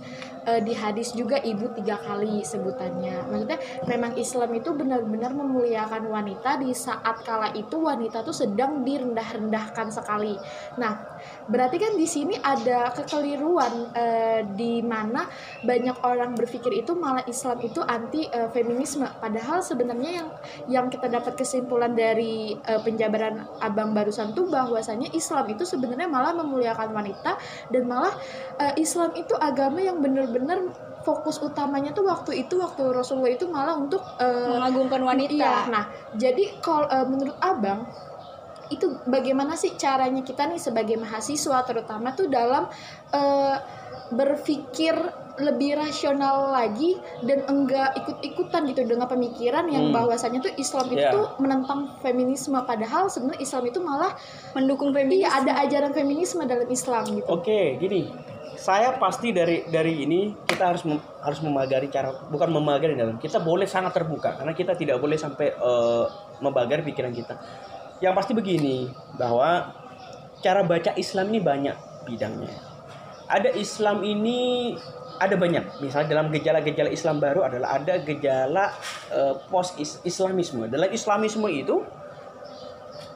eh, 0.49 0.62
di 0.65 0.73
hadis 0.73 1.13
juga 1.13 1.38
ibu 1.38 1.69
tiga 1.77 2.01
kali 2.01 2.41
sebutannya. 2.41 3.29
Maksudnya 3.29 3.59
memang 3.85 4.17
Islam 4.17 4.49
itu 4.57 4.73
benar-benar 4.73 5.31
memuliakan 5.38 6.09
wanita 6.09 6.57
di 6.57 6.73
saat 6.73 7.21
kala 7.21 7.53
itu 7.53 7.77
wanita 7.77 8.25
tuh 8.25 8.33
sedang 8.33 8.81
direndah-rendahkan 8.81 9.93
sekali. 9.93 10.33
Nah, 10.81 10.97
berarti 11.45 11.77
kan 11.77 11.93
di 11.93 12.07
sini 12.09 12.33
ada 12.41 12.89
kekeliruan 12.97 13.93
eh, 13.93 14.41
di 14.57 14.81
mana 14.81 15.29
banyak 15.62 16.01
orang 16.01 16.33
berpikir 16.33 16.81
itu 16.81 16.97
malah 16.97 17.21
Islam 17.29 17.62
itu 17.62 17.85
anti 17.85 18.25
eh, 18.25 18.49
feminisme. 18.49 19.05
Padahal 19.21 19.62
sebenarnya 19.62 20.12
yang 20.23 20.29
yang 20.67 20.85
kita 20.89 21.12
dapat 21.12 21.38
kesimpulan 21.38 21.93
dari 21.93 22.57
eh, 22.57 22.81
penjabaran 22.81 23.45
Abang 23.59 23.91
barusan 23.91 24.31
tuh 24.33 24.47
bahwasanya 24.47 25.12
Islam 25.12 25.45
itu 25.51 25.67
sebenarnya 25.67 26.07
malah 26.07 26.31
memuliakan 26.33 26.95
wanita 26.95 27.35
dan 27.69 27.83
malah 27.85 28.15
eh, 28.57 28.73
Islam 28.79 29.12
itu 29.19 29.35
agama 29.35 29.83
yang 29.83 29.99
benar-benar 29.99 30.38
fokus 30.99 31.39
utamanya 31.39 31.89
tuh 31.89 32.04
waktu 32.06 32.43
itu 32.43 32.60
waktu 32.60 32.84
Rasulullah 32.91 33.32
itu 33.32 33.47
malah 33.47 33.73
untuk 33.73 34.04
eh, 34.19 34.52
Mengagungkan 34.52 35.02
wanita. 35.02 35.34
Iya. 35.34 35.56
Nah, 35.67 35.84
jadi 36.13 36.60
kalau 36.60 36.86
eh, 36.86 37.08
menurut 37.08 37.36
Abang 37.39 37.88
itu 38.69 38.86
bagaimana 39.04 39.56
sih 39.56 39.73
caranya 39.73 40.21
kita 40.21 40.45
nih 40.45 40.62
sebagai 40.62 40.93
mahasiswa 40.93 41.63
terutama 41.63 42.13
tuh 42.13 42.30
dalam 42.30 42.69
eh, 43.10 43.58
berpikir 44.10 44.93
lebih 45.39 45.80
rasional 45.80 46.52
lagi 46.52 46.99
dan 47.23 47.47
enggak 47.47 47.95
ikut-ikutan 47.95 48.67
gitu 48.67 48.84
dengan 48.84 49.08
pemikiran 49.08 49.65
yang 49.65 49.88
Hmm. 49.88 49.95
bahwasanya 49.95 50.43
tuh 50.43 50.54
Islam 50.54 50.91
itu 50.91 50.99
Ya. 50.99 51.15
tuh 51.15 51.32
menentang 51.39 51.95
feminisme 51.97 52.60
padahal 52.62 53.08
sebenarnya 53.08 53.39
Islam 53.39 53.63
itu 53.65 53.80
malah 53.80 54.12
Mendukung 54.52 54.91
feminisme. 54.91 55.23
iya 55.23 55.32
ada 55.32 55.56
ajaran 55.63 55.95
feminisme 55.95 56.43
dalam 56.43 56.67
Islam 56.67 57.08
gitu. 57.08 57.30
Oke, 57.30 57.80
gini. 57.80 58.12
Saya 58.60 59.00
pasti 59.00 59.32
dari 59.32 59.63
dari 59.72 60.04
ini 60.04 60.36
kita 60.43 60.76
harus 60.76 60.84
mem- 60.84 61.00
harus 61.24 61.39
memagari 61.39 61.88
cara 61.88 62.12
bukan 62.28 62.52
memagari 62.52 63.00
dalam. 63.00 63.15
Kita 63.15 63.39
boleh 63.39 63.63
sangat 63.63 63.95
terbuka 63.95 64.36
karena 64.36 64.52
kita 64.52 64.76
tidak 64.76 65.00
boleh 65.00 65.15
sampai 65.15 65.56
eh, 65.56 66.06
membagari 66.43 66.84
pikiran 66.84 67.15
kita. 67.15 67.39
Yang 68.04 68.13
pasti 68.19 68.32
begini 68.36 68.91
bahwa 69.15 69.72
cara 70.43 70.63
baca 70.67 70.91
Islam 71.00 71.32
ini 71.32 71.39
banyak 71.39 71.76
bidangnya. 72.04 72.52
Ada 73.32 73.56
Islam 73.56 74.04
ini 74.04 74.76
ada 75.19 75.36
banyak. 75.36 75.84
Misalnya 75.84 76.08
dalam 76.15 76.28
gejala-gejala 76.32 76.89
Islam 76.91 77.19
baru 77.19 77.43
adalah 77.43 77.76
ada 77.76 78.00
gejala 78.00 78.72
post 79.52 79.76
Islamisme. 80.08 80.72
Dalam 80.72 80.89
Islamisme 80.89 81.48
itu 81.52 81.84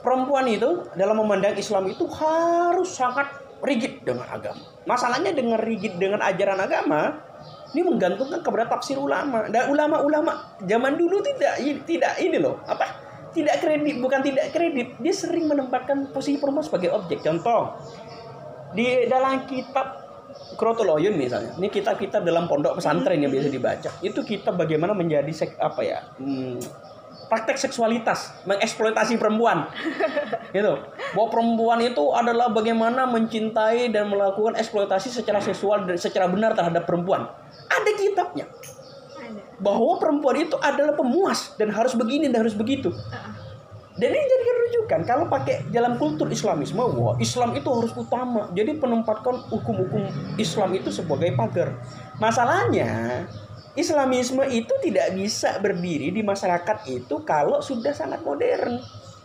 perempuan 0.03 0.45
itu 0.51 0.83
dalam 0.99 1.15
memandang 1.15 1.55
Islam 1.55 1.87
itu 1.87 2.03
harus 2.11 2.91
sangat 2.91 3.31
rigid 3.63 4.03
dengan 4.03 4.27
agama. 4.27 4.59
Masalahnya 4.83 5.31
dengan 5.31 5.57
rigid 5.63 5.95
dengan 5.95 6.19
ajaran 6.19 6.59
agama 6.59 7.23
ini 7.73 7.81
menggantungkan 7.81 8.43
kepada 8.43 8.69
tafsir 8.69 8.99
ulama. 8.99 9.47
Dan 9.49 9.71
ulama-ulama 9.71 10.59
zaman 10.61 10.99
dulu 10.99 11.23
tidak 11.23 11.57
tidak 11.87 12.13
ini 12.19 12.37
loh 12.37 12.59
apa? 12.67 13.01
Tidak 13.33 13.55
kredit 13.63 13.97
bukan 13.97 14.21
tidak 14.21 14.53
kredit 14.53 14.99
dia 15.01 15.15
sering 15.15 15.49
menempatkan 15.49 16.13
posisi 16.13 16.37
perempuan 16.37 16.67
sebagai 16.67 16.93
objek. 16.93 17.25
Contoh 17.25 17.79
di 18.77 19.09
dalam 19.09 19.47
kitab 19.49 20.03
Krotoloyun 20.53 21.13
misalnya 21.13 21.53
ini 21.57 21.69
kitab-kitab 21.69 22.25
dalam 22.25 22.45
pondok 22.45 22.77
pesantren 22.77 23.17
yang 23.21 23.33
biasa 23.33 23.49
dibaca. 23.49 23.89
Itu 24.05 24.21
kita 24.21 24.53
bagaimana 24.53 24.93
menjadi 24.93 25.29
sek, 25.33 25.57
apa 25.57 25.81
ya 25.81 25.99
hmm, 26.21 26.57
praktek 27.27 27.57
seksualitas 27.59 28.33
mengeksploitasi 28.47 29.19
perempuan. 29.19 29.67
Gitu. 30.55 30.73
Bahwa 31.17 31.27
perempuan 31.33 31.81
itu 31.81 32.13
adalah 32.13 32.53
bagaimana 32.53 33.09
mencintai 33.09 33.89
dan 33.89 34.05
melakukan 34.05 34.53
eksploitasi 34.53 35.09
secara 35.09 35.41
seksual 35.41 35.89
dan 35.89 35.97
secara 35.97 36.29
benar 36.29 36.53
terhadap 36.53 36.85
perempuan. 36.85 37.25
Ada 37.73 37.91
kitabnya. 37.97 38.45
Bahwa 39.57 39.97
perempuan 39.97 40.45
itu 40.45 40.53
adalah 40.61 40.93
pemuas 40.93 41.57
dan 41.57 41.73
harus 41.73 41.97
begini 41.97 42.29
dan 42.29 42.45
harus 42.45 42.53
begitu. 42.53 42.93
Dan 43.93 44.09
ini 44.09 44.25
jadikan 44.25 44.57
rujukan 44.57 44.99
kalau 45.05 45.25
pakai 45.29 45.69
dalam 45.69 46.01
kultur 46.01 46.25
Islamisme 46.25 46.81
wah 46.81 47.13
Islam 47.21 47.53
itu 47.53 47.69
harus 47.69 47.93
utama. 47.93 48.49
Jadi 48.53 48.81
penempatkan 48.81 49.45
hukum-hukum 49.53 50.09
Islam 50.41 50.73
itu 50.73 50.89
sebagai 50.89 51.29
pagar. 51.37 51.77
Masalahnya 52.17 53.25
Islamisme 53.73 54.45
itu 54.53 54.73
tidak 54.85 55.17
bisa 55.17 55.57
berdiri 55.57 56.13
di 56.13 56.21
masyarakat 56.21 56.85
itu 56.89 57.25
kalau 57.25 57.57
sudah 57.59 57.93
sangat 57.93 58.21
modern. 58.21 58.77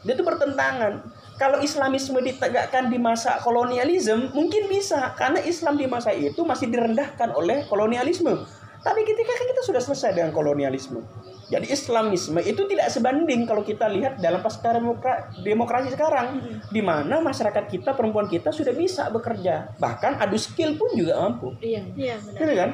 Dia 0.07 0.17
itu 0.17 0.25
bertentangan. 0.25 1.05
Kalau 1.37 1.61
Islamisme 1.61 2.19
ditegakkan 2.25 2.89
di 2.89 2.97
masa 2.97 3.39
kolonialisme 3.45 4.33
mungkin 4.33 4.67
bisa. 4.67 5.13
Karena 5.15 5.39
Islam 5.45 5.77
di 5.77 5.87
masa 5.87 6.11
itu 6.17 6.43
masih 6.49 6.73
direndahkan 6.73 7.35
oleh 7.37 7.69
kolonialisme. 7.69 8.33
Tapi 8.81 9.01
ketika 9.05 9.33
kita 9.37 9.61
sudah 9.67 9.83
selesai 9.85 10.17
dengan 10.17 10.33
kolonialisme 10.33 11.03
jadi 11.49 11.65
Islamisme 11.65 12.45
itu 12.45 12.69
tidak 12.69 12.93
sebanding 12.93 13.49
kalau 13.49 13.65
kita 13.65 13.89
lihat 13.89 14.21
dalam 14.21 14.45
pasca 14.45 14.69
demokra- 14.69 15.33
demokrasi 15.41 15.97
sekarang 15.97 16.45
di 16.69 16.85
mana 16.85 17.25
masyarakat 17.25 17.73
kita 17.73 17.97
perempuan 17.97 18.29
kita 18.29 18.53
sudah 18.53 18.77
bisa 18.77 19.09
bekerja. 19.09 19.73
Bahkan 19.81 20.21
adu 20.21 20.37
skill 20.37 20.77
pun 20.77 20.93
juga 20.93 21.17
mampu. 21.17 21.57
Iya. 21.65 21.89
Iya 21.97 22.15
benar. 22.21 22.39
Gitu 22.45 22.53
kan? 22.53 22.71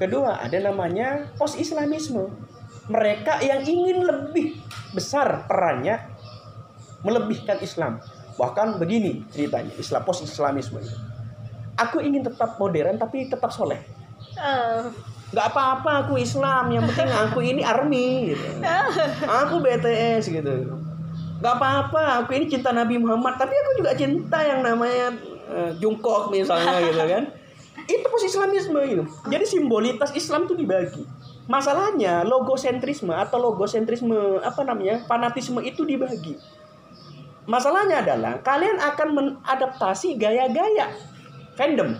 Kedua, 0.00 0.40
ada 0.40 0.56
namanya 0.64 1.28
post-Islamisme. 1.36 2.32
Mereka 2.88 3.44
yang 3.44 3.60
ingin 3.68 4.00
lebih 4.00 4.56
besar 4.96 5.44
perannya 5.44 6.08
melebihkan 7.04 7.60
Islam. 7.60 8.00
Bahkan 8.40 8.80
begini 8.80 9.28
ceritanya, 9.28 9.76
Islam 9.76 10.00
post-Islamisme 10.08 10.80
itu. 10.80 10.96
Aku 11.76 12.00
ingin 12.00 12.24
tetap 12.24 12.56
modern 12.56 12.96
tapi 12.96 13.28
tetap 13.28 13.52
soleh. 13.52 13.84
Eh, 14.40 14.88
Gak 15.30 15.46
apa-apa 15.54 16.08
aku 16.08 16.18
Islam, 16.18 16.74
yang 16.74 16.82
penting 16.90 17.06
aku 17.06 17.38
ini 17.44 17.62
army 17.62 18.34
gitu. 18.34 18.46
Aku 19.46 19.62
BTS 19.62 20.26
gitu. 20.26 20.80
Gak 21.38 21.54
apa-apa, 21.54 22.24
aku 22.24 22.34
ini 22.34 22.50
cinta 22.50 22.74
Nabi 22.74 22.98
Muhammad, 22.98 23.38
tapi 23.38 23.54
aku 23.54 23.84
juga 23.84 23.94
cinta 23.94 24.42
yang 24.42 24.66
namanya 24.66 25.14
eh, 25.54 25.70
Jungkook 25.78 26.34
misalnya 26.34 26.82
gitu 26.82 27.04
kan. 27.04 27.24
Itu 27.90 28.06
pos 28.06 28.22
Islamisme 28.22 28.78
itu. 28.86 29.02
Jadi 29.26 29.44
simbolitas 29.50 30.14
Islam 30.14 30.46
itu 30.46 30.54
dibagi. 30.54 31.02
Masalahnya 31.50 32.22
logosentrisme 32.22 33.10
atau 33.10 33.42
logosentrisme 33.42 34.38
apa 34.38 34.62
namanya 34.62 35.02
fanatisme 35.10 35.58
itu 35.66 35.82
dibagi. 35.82 36.38
Masalahnya 37.50 38.06
adalah 38.06 38.38
kalian 38.46 38.78
akan 38.78 39.08
mengadaptasi 39.10 40.14
gaya-gaya 40.14 40.94
fandom 41.58 41.98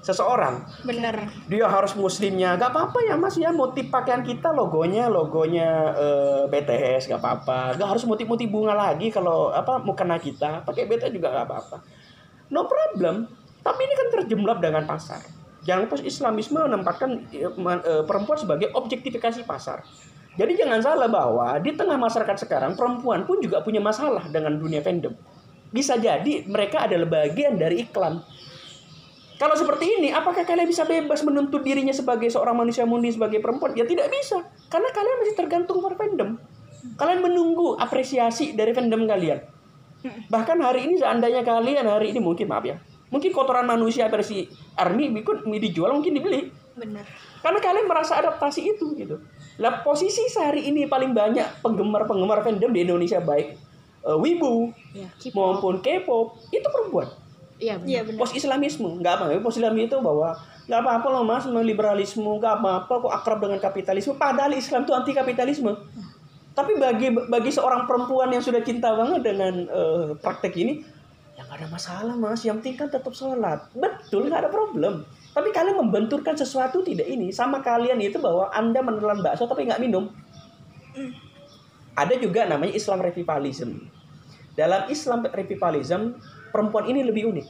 seseorang 0.00 0.64
bener. 0.86 1.28
dia 1.44 1.68
harus 1.68 1.92
muslimnya 1.92 2.56
gak 2.56 2.72
apa-apa 2.72 3.04
ya 3.04 3.14
mas 3.20 3.36
ya 3.36 3.52
motif 3.52 3.92
pakaian 3.92 4.24
kita 4.24 4.48
logonya 4.48 5.12
logonya 5.12 5.92
eh, 5.92 6.42
BTS 6.48 7.10
gak 7.12 7.20
apa-apa 7.20 7.76
gak 7.76 7.88
harus 7.96 8.08
motif-motif 8.08 8.48
bunga 8.48 8.72
lagi 8.72 9.12
kalau 9.12 9.52
apa 9.52 9.76
mukena 9.84 10.16
kita 10.16 10.64
pakai 10.64 10.88
BTS 10.88 11.12
juga 11.12 11.34
gak 11.36 11.46
apa-apa 11.50 11.76
no 12.48 12.64
problem 12.64 13.28
tapi 13.60 13.80
ini 13.84 13.94
kan 13.96 14.08
terjemlap 14.20 14.58
dengan 14.58 14.84
pasar 14.84 15.20
jangan 15.64 15.86
pas 15.86 16.00
Islamisme 16.00 16.60
menempatkan 16.60 17.10
eh, 17.32 17.48
eh, 17.48 18.02
perempuan 18.04 18.38
sebagai 18.40 18.72
objektifikasi 18.72 19.44
pasar 19.44 19.84
jadi 20.38 20.64
jangan 20.64 20.80
salah 20.80 21.08
bahwa 21.10 21.58
di 21.60 21.74
tengah 21.76 21.98
masyarakat 22.00 22.48
sekarang 22.48 22.72
perempuan 22.78 23.28
pun 23.28 23.42
juga 23.42 23.60
punya 23.60 23.82
masalah 23.82 24.24
dengan 24.30 24.56
dunia 24.56 24.80
fandom 24.80 25.12
bisa 25.70 25.94
jadi 26.00 26.48
mereka 26.50 26.86
adalah 26.88 27.06
bagian 27.06 27.54
dari 27.54 27.86
iklan 27.86 28.20
Kalau 29.40 29.56
seperti 29.56 29.88
ini, 29.88 30.12
apakah 30.12 30.44
kalian 30.44 30.68
bisa 30.68 30.84
bebas 30.84 31.24
menuntut 31.24 31.64
dirinya 31.64 31.96
sebagai 31.96 32.28
seorang 32.28 32.60
manusia 32.60 32.84
murni 32.84 33.08
sebagai 33.08 33.40
perempuan? 33.40 33.72
Ya 33.72 33.88
tidak 33.88 34.12
bisa, 34.12 34.36
karena 34.68 34.92
kalian 34.92 35.16
masih 35.16 35.32
tergantung 35.32 35.80
pada 35.80 35.96
fandom. 35.96 36.36
Kalian 37.00 37.24
menunggu 37.24 37.72
apresiasi 37.80 38.52
dari 38.52 38.76
fandom 38.76 39.08
kalian. 39.08 39.40
Bahkan 40.28 40.60
hari 40.60 40.92
ini 40.92 41.00
seandainya 41.00 41.40
kalian 41.40 41.88
hari 41.88 42.12
ini 42.12 42.20
mungkin 42.20 42.52
maaf 42.52 42.68
ya, 42.68 42.76
mungkin 43.10 43.30
kotoran 43.34 43.66
manusia 43.66 44.06
versi 44.06 44.46
Army 44.78 45.10
ikut 45.20 45.44
dijual 45.46 45.92
mungkin 45.92 46.14
dibeli. 46.16 46.48
Bener. 46.78 47.04
Karena 47.42 47.58
kalian 47.58 47.86
merasa 47.90 48.16
adaptasi 48.16 48.64
itu 48.64 48.94
gitu. 48.96 49.20
Lah 49.60 49.84
posisi 49.84 50.24
sehari 50.30 50.70
ini 50.70 50.86
paling 50.86 51.12
banyak 51.12 51.60
penggemar-penggemar 51.60 52.40
fandom 52.46 52.70
di 52.72 52.80
Indonesia 52.86 53.20
baik 53.20 53.58
eh, 54.06 54.16
wibu 54.16 54.72
Ya, 54.90 55.06
K-pop. 55.20 55.34
maupun 55.36 55.74
K-pop 55.84 56.40
itu 56.48 56.66
perempuan. 56.70 57.08
Iya 57.60 57.76
benar. 57.76 57.90
Iya 57.90 58.00
bener. 58.08 58.18
Pos 58.18 58.32
Islamisme 58.32 58.88
nggak 59.02 59.12
apa 59.20 59.24
pos 59.44 59.58
Islam 59.60 59.76
itu 59.76 60.00
bahwa 60.00 60.32
nggak 60.70 60.80
apa-apa 60.86 61.06
loh 61.10 61.24
mas 61.26 61.44
mau 61.50 61.60
liberalisme 61.60 62.22
nggak 62.22 62.62
apa-apa 62.62 62.92
kok 63.02 63.12
akrab 63.12 63.38
dengan 63.42 63.58
kapitalisme 63.58 64.14
padahal 64.14 64.54
Islam 64.54 64.86
itu 64.86 64.94
anti 64.94 65.10
kapitalisme 65.10 65.74
tapi 66.54 66.78
bagi 66.78 67.10
bagi 67.10 67.50
seorang 67.50 67.90
perempuan 67.90 68.30
yang 68.30 68.38
sudah 68.38 68.62
cinta 68.62 68.94
banget 68.94 69.26
dengan 69.26 69.66
eh, 69.66 70.08
praktek 70.22 70.54
ini 70.54 70.78
ya 70.78 70.99
ada 71.60 71.68
masalah 71.68 72.16
mas. 72.16 72.40
Yang 72.40 72.64
penting 72.64 72.76
kan 72.80 72.88
tetap 72.88 73.12
sholat. 73.12 73.68
Betul 73.76 74.32
nggak 74.32 74.48
ada 74.48 74.50
problem. 74.50 75.04
Tapi 75.36 75.52
kalian 75.52 75.76
membenturkan 75.76 76.32
sesuatu 76.32 76.80
tidak 76.80 77.04
ini 77.04 77.28
sama 77.30 77.60
kalian 77.60 78.00
itu 78.00 78.16
bahwa 78.16 78.48
anda 78.48 78.80
menelan 78.80 79.20
bakso 79.20 79.44
tapi 79.44 79.68
nggak 79.68 79.84
minum. 79.84 80.08
Ada 81.92 82.16
juga 82.16 82.48
namanya 82.48 82.72
Islam 82.72 83.04
revivalism. 83.04 83.76
Dalam 84.56 84.88
Islam 84.88 85.28
revivalism 85.28 86.16
perempuan 86.48 86.88
ini 86.88 87.04
lebih 87.04 87.28
unik. 87.28 87.46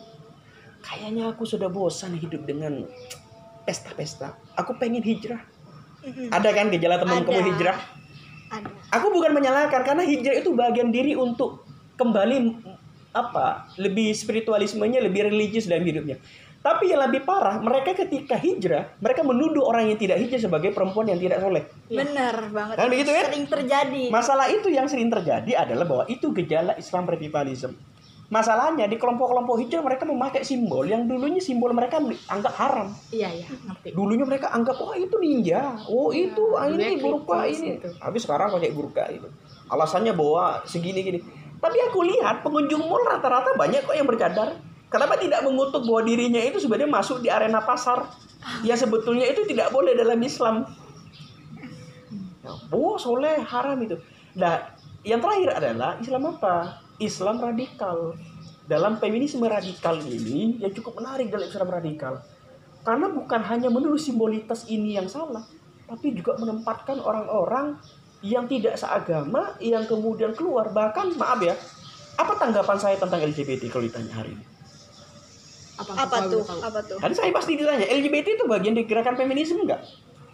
Kayaknya 0.82 1.30
aku 1.30 1.46
sudah 1.46 1.70
bosan 1.70 2.18
hidup 2.18 2.42
dengan 2.44 2.82
pesta-pesta. 3.62 4.34
Aku 4.58 4.74
pengen 4.74 5.06
hijrah. 5.06 5.40
Ada 6.34 6.50
kan 6.50 6.72
gejala 6.74 6.98
teman 6.98 7.22
kamu 7.22 7.54
hijrah? 7.54 7.78
Ada. 8.50 8.66
aku 8.90 9.14
bukan 9.14 9.30
menyalahkan 9.30 9.86
karena 9.86 10.02
hijrah 10.02 10.42
itu 10.42 10.50
bagian 10.58 10.90
diri 10.90 11.14
untuk 11.14 11.62
kembali 11.94 12.66
apa 13.10 13.70
lebih 13.76 14.14
spiritualismenya 14.14 15.02
lebih 15.02 15.30
religius 15.30 15.66
dalam 15.66 15.82
hidupnya. 15.82 16.18
Tapi 16.60 16.92
yang 16.92 17.00
lebih 17.08 17.24
parah 17.24 17.56
mereka 17.56 17.96
ketika 17.96 18.36
hijrah 18.36 18.92
mereka 19.00 19.24
menuduh 19.24 19.64
orang 19.64 19.88
yang 19.88 19.96
tidak 19.96 20.20
hijrah 20.20 20.44
sebagai 20.44 20.76
perempuan 20.76 21.08
yang 21.08 21.16
tidak 21.16 21.40
soleh. 21.40 21.64
Bener 21.88 22.36
banget. 22.52 22.74
Kan 22.76 22.86
begitu 22.92 23.10
kan? 23.16 23.24
Sering 23.32 23.46
terjadi. 23.48 24.02
masalah 24.12 24.46
itu 24.52 24.68
yang 24.68 24.84
sering 24.84 25.08
terjadi 25.08 25.52
adalah 25.56 25.88
bahwa 25.88 26.04
itu 26.12 26.28
gejala 26.36 26.76
Islam 26.76 27.08
revivalism 27.08 27.72
masalahnya 28.30 28.86
di 28.86 28.94
kelompok-kelompok 28.94 29.58
hijrah 29.58 29.82
mereka 29.82 30.06
memakai 30.06 30.46
simbol 30.46 30.86
yang 30.86 31.04
dulunya 31.10 31.42
simbol 31.42 31.74
mereka 31.74 31.98
anggap 32.30 32.54
haram. 32.56 32.94
Iya 33.10 33.28
iya 33.34 33.46
ngerti. 33.50 33.90
dulunya 33.90 34.22
mereka 34.22 34.54
anggap 34.54 34.78
oh 34.78 34.94
itu 34.94 35.18
ninja. 35.18 35.74
Oh 35.90 36.14
itu 36.14 36.54
ah, 36.54 36.70
ini 36.70 37.02
burka 37.02 37.42
kritis 37.42 37.58
ini. 37.58 37.70
tapi 37.82 38.18
sekarang 38.22 38.54
pakai 38.54 38.70
burka 38.70 39.04
itu. 39.10 39.26
Alasannya 39.66 40.14
bahwa 40.14 40.62
segini 40.62 41.02
gini 41.02 41.20
tapi 41.60 41.78
aku 41.92 42.00
lihat 42.08 42.40
pengunjung 42.40 42.80
mall 42.80 43.04
rata-rata 43.04 43.52
banyak 43.52 43.84
kok 43.84 43.92
yang 43.92 44.08
bercadar. 44.08 44.56
Kenapa 44.90 45.14
tidak 45.20 45.46
mengutuk 45.46 45.86
bahwa 45.86 46.02
dirinya 46.02 46.42
itu 46.42 46.58
sebenarnya 46.58 46.90
masuk 46.90 47.22
di 47.22 47.30
arena 47.30 47.62
pasar? 47.62 48.10
Yang 48.66 48.88
sebetulnya 48.88 49.28
itu 49.28 49.46
tidak 49.46 49.70
boleh 49.70 49.94
dalam 49.94 50.18
Islam. 50.18 50.66
Ya, 52.40 52.50
oh 52.74 52.96
soleh 52.96 53.38
haram 53.44 53.78
itu. 53.84 54.00
Nah 54.34 54.74
yang 55.06 55.20
terakhir 55.22 55.62
adalah 55.62 56.00
Islam 56.00 56.34
apa? 56.34 56.80
Islam 56.98 57.38
radikal. 57.38 58.16
Dalam 58.66 58.98
feminisme 58.98 59.44
radikal 59.44 60.00
ini 60.02 60.58
yang 60.58 60.72
cukup 60.74 60.98
menarik 60.98 61.28
dalam 61.28 61.46
Islam 61.46 61.70
radikal. 61.70 62.14
Karena 62.80 63.12
bukan 63.12 63.40
hanya 63.44 63.68
menuduh 63.68 64.00
simbolitas 64.00 64.64
ini 64.72 64.96
yang 64.96 65.04
salah, 65.04 65.44
tapi 65.84 66.16
juga 66.16 66.40
menempatkan 66.40 66.96
orang-orang 66.96 67.76
yang 68.20 68.44
tidak 68.44 68.76
seagama 68.76 69.56
yang 69.60 69.84
kemudian 69.88 70.36
keluar. 70.36 70.68
Bahkan 70.72 71.16
maaf 71.16 71.40
ya, 71.40 71.56
apa 72.20 72.32
tanggapan 72.36 72.76
saya 72.76 72.96
tentang 73.00 73.20
LGBT 73.24 73.72
kalau 73.72 73.84
ditanya 73.88 74.12
hari 74.12 74.36
ini? 74.36 74.44
Apa, 75.80 75.92
Apa 75.96 76.16
tuh? 76.28 76.44
Apa 76.44 76.80
tuh? 76.84 77.00
Kan 77.00 77.12
saya 77.16 77.32
pasti 77.32 77.56
ditanya, 77.56 77.88
LGBT 77.88 78.36
itu 78.36 78.44
bagian 78.44 78.76
dari 78.76 78.84
gerakan 78.84 79.16
feminisme 79.16 79.64
enggak? 79.64 79.80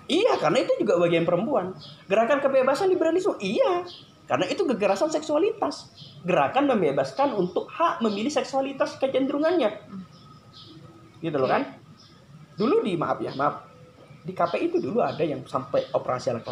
Iya, 0.06 0.38
karena 0.38 0.62
itu 0.62 0.74
juga 0.82 0.98
bagian 0.98 1.22
perempuan. 1.22 1.74
Gerakan 2.10 2.42
kebebasan 2.42 2.90
liberalisme, 2.90 3.38
iya. 3.38 3.86
Karena 4.26 4.46
itu 4.50 4.66
kekerasan 4.66 5.10
seksualitas. 5.14 5.90
Gerakan 6.26 6.66
membebaskan 6.66 7.34
untuk 7.38 7.70
hak 7.70 8.02
memilih 8.02 8.30
seksualitas 8.30 8.98
kecenderungannya. 8.98 9.70
Gitu 11.22 11.36
loh 11.38 11.46
kan? 11.46 11.78
Dulu 12.58 12.82
di 12.82 12.98
maaf 12.98 13.22
ya, 13.22 13.34
maaf. 13.38 13.66
Di 14.26 14.34
KPI 14.34 14.74
itu 14.74 14.78
dulu 14.82 14.98
ada 14.98 15.22
yang 15.22 15.46
sampai 15.46 15.86
operasi 15.94 16.34
ala 16.34 16.42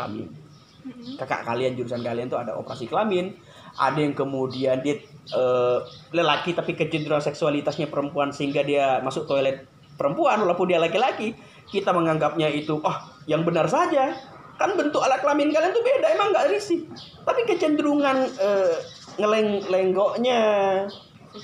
Kakak 1.16 1.48
kalian 1.48 1.80
jurusan 1.80 2.04
kalian 2.04 2.28
tuh 2.28 2.36
ada 2.36 2.52
operasi 2.60 2.84
kelamin, 2.84 3.32
ada 3.80 3.96
yang 3.96 4.12
kemudian 4.12 4.84
dia 4.84 5.00
eh, 5.32 5.78
lelaki 6.12 6.52
tapi 6.52 6.76
kecenderungan 6.76 7.24
seksualitasnya 7.24 7.88
perempuan 7.88 8.36
sehingga 8.36 8.60
dia 8.60 9.00
masuk 9.00 9.24
toilet 9.24 9.64
perempuan 9.96 10.44
walaupun 10.44 10.68
dia 10.68 10.76
laki-laki. 10.76 11.32
Kita 11.64 11.96
menganggapnya 11.96 12.52
itu 12.52 12.76
oh 12.76 12.96
yang 13.24 13.48
benar 13.48 13.64
saja. 13.64 14.12
Kan 14.60 14.76
bentuk 14.76 15.00
alat 15.00 15.24
kelamin 15.24 15.50
kalian 15.50 15.72
tuh 15.72 15.82
beda 15.82 16.06
emang 16.12 16.28
nggak 16.36 16.52
risih. 16.52 16.84
Tapi 17.24 17.48
kecenderungan 17.48 18.16
eh, 18.36 18.76
ngeleng-lenggoknya 19.16 20.40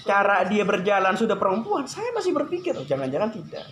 cara 0.07 0.47
dia 0.47 0.63
berjalan 0.63 1.19
sudah 1.19 1.35
perempuan 1.35 1.83
saya 1.91 2.15
masih 2.15 2.31
berpikir 2.31 2.77
oh, 2.77 2.85
jangan-jangan 2.85 3.33
tidak. 3.33 3.65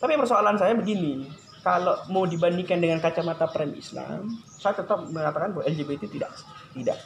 Tapi 0.00 0.12
persoalan 0.16 0.56
saya 0.56 0.74
begini 0.74 1.43
kalau 1.64 1.96
mau 2.12 2.28
dibandingkan 2.28 2.76
dengan 2.76 3.00
kacamata 3.00 3.48
prem 3.48 3.72
Islam 3.72 4.36
saya 4.46 4.76
tetap 4.76 5.00
mengatakan 5.08 5.56
bahwa 5.56 5.64
LGBT 5.64 6.06
tidak 6.12 6.30
tidak 6.76 6.98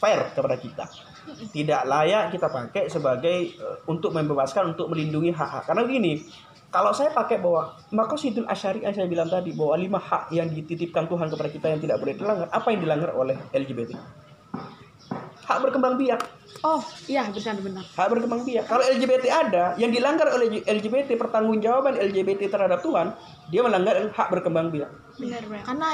fair 0.00 0.32
kepada 0.32 0.56
kita. 0.56 0.84
Tidak 1.30 1.82
layak 1.86 2.32
kita 2.32 2.48
pakai 2.48 2.88
sebagai 2.90 3.38
eh, 3.54 3.76
untuk 3.86 4.10
membebaskan 4.16 4.74
untuk 4.74 4.90
melindungi 4.90 5.30
hak-hak. 5.30 5.68
Karena 5.68 5.84
begini 5.84 6.24
kalau 6.70 6.94
saya 6.94 7.10
pakai 7.10 7.42
bahwa 7.42 7.74
maka 7.90 8.14
sidul 8.14 8.46
asyari 8.46 8.86
yang 8.86 8.94
saya 8.94 9.10
bilang 9.10 9.26
tadi 9.26 9.50
bahwa 9.50 9.74
lima 9.74 9.98
hak 9.98 10.30
yang 10.30 10.46
dititipkan 10.46 11.10
Tuhan 11.10 11.26
kepada 11.26 11.50
kita 11.50 11.66
yang 11.66 11.80
tidak 11.82 11.98
boleh 11.98 12.14
dilanggar 12.14 12.46
apa 12.46 12.66
yang 12.70 12.80
dilanggar 12.86 13.10
oleh 13.18 13.36
LGBT 13.50 13.90
hak 15.50 15.58
berkembang 15.66 15.98
biak 15.98 16.39
Oh 16.60 16.84
iya 17.08 17.24
benar-benar. 17.32 17.84
hak 17.96 18.08
berkembang 18.12 18.44
biak 18.44 18.68
kalau 18.68 18.84
LGBT 18.84 19.24
ada 19.32 19.64
yang 19.80 19.88
dilanggar 19.88 20.28
oleh 20.28 20.60
LGBT 20.68 21.16
pertanggungjawaban 21.16 21.96
LGBT 21.96 22.52
terhadap 22.52 22.84
Tuhan 22.84 23.16
dia 23.48 23.64
melanggar 23.64 23.96
hak 23.96 24.28
berkembang 24.28 24.68
biak 24.68 24.92
Bener 25.16 25.40
bener. 25.48 25.64
Karena 25.64 25.88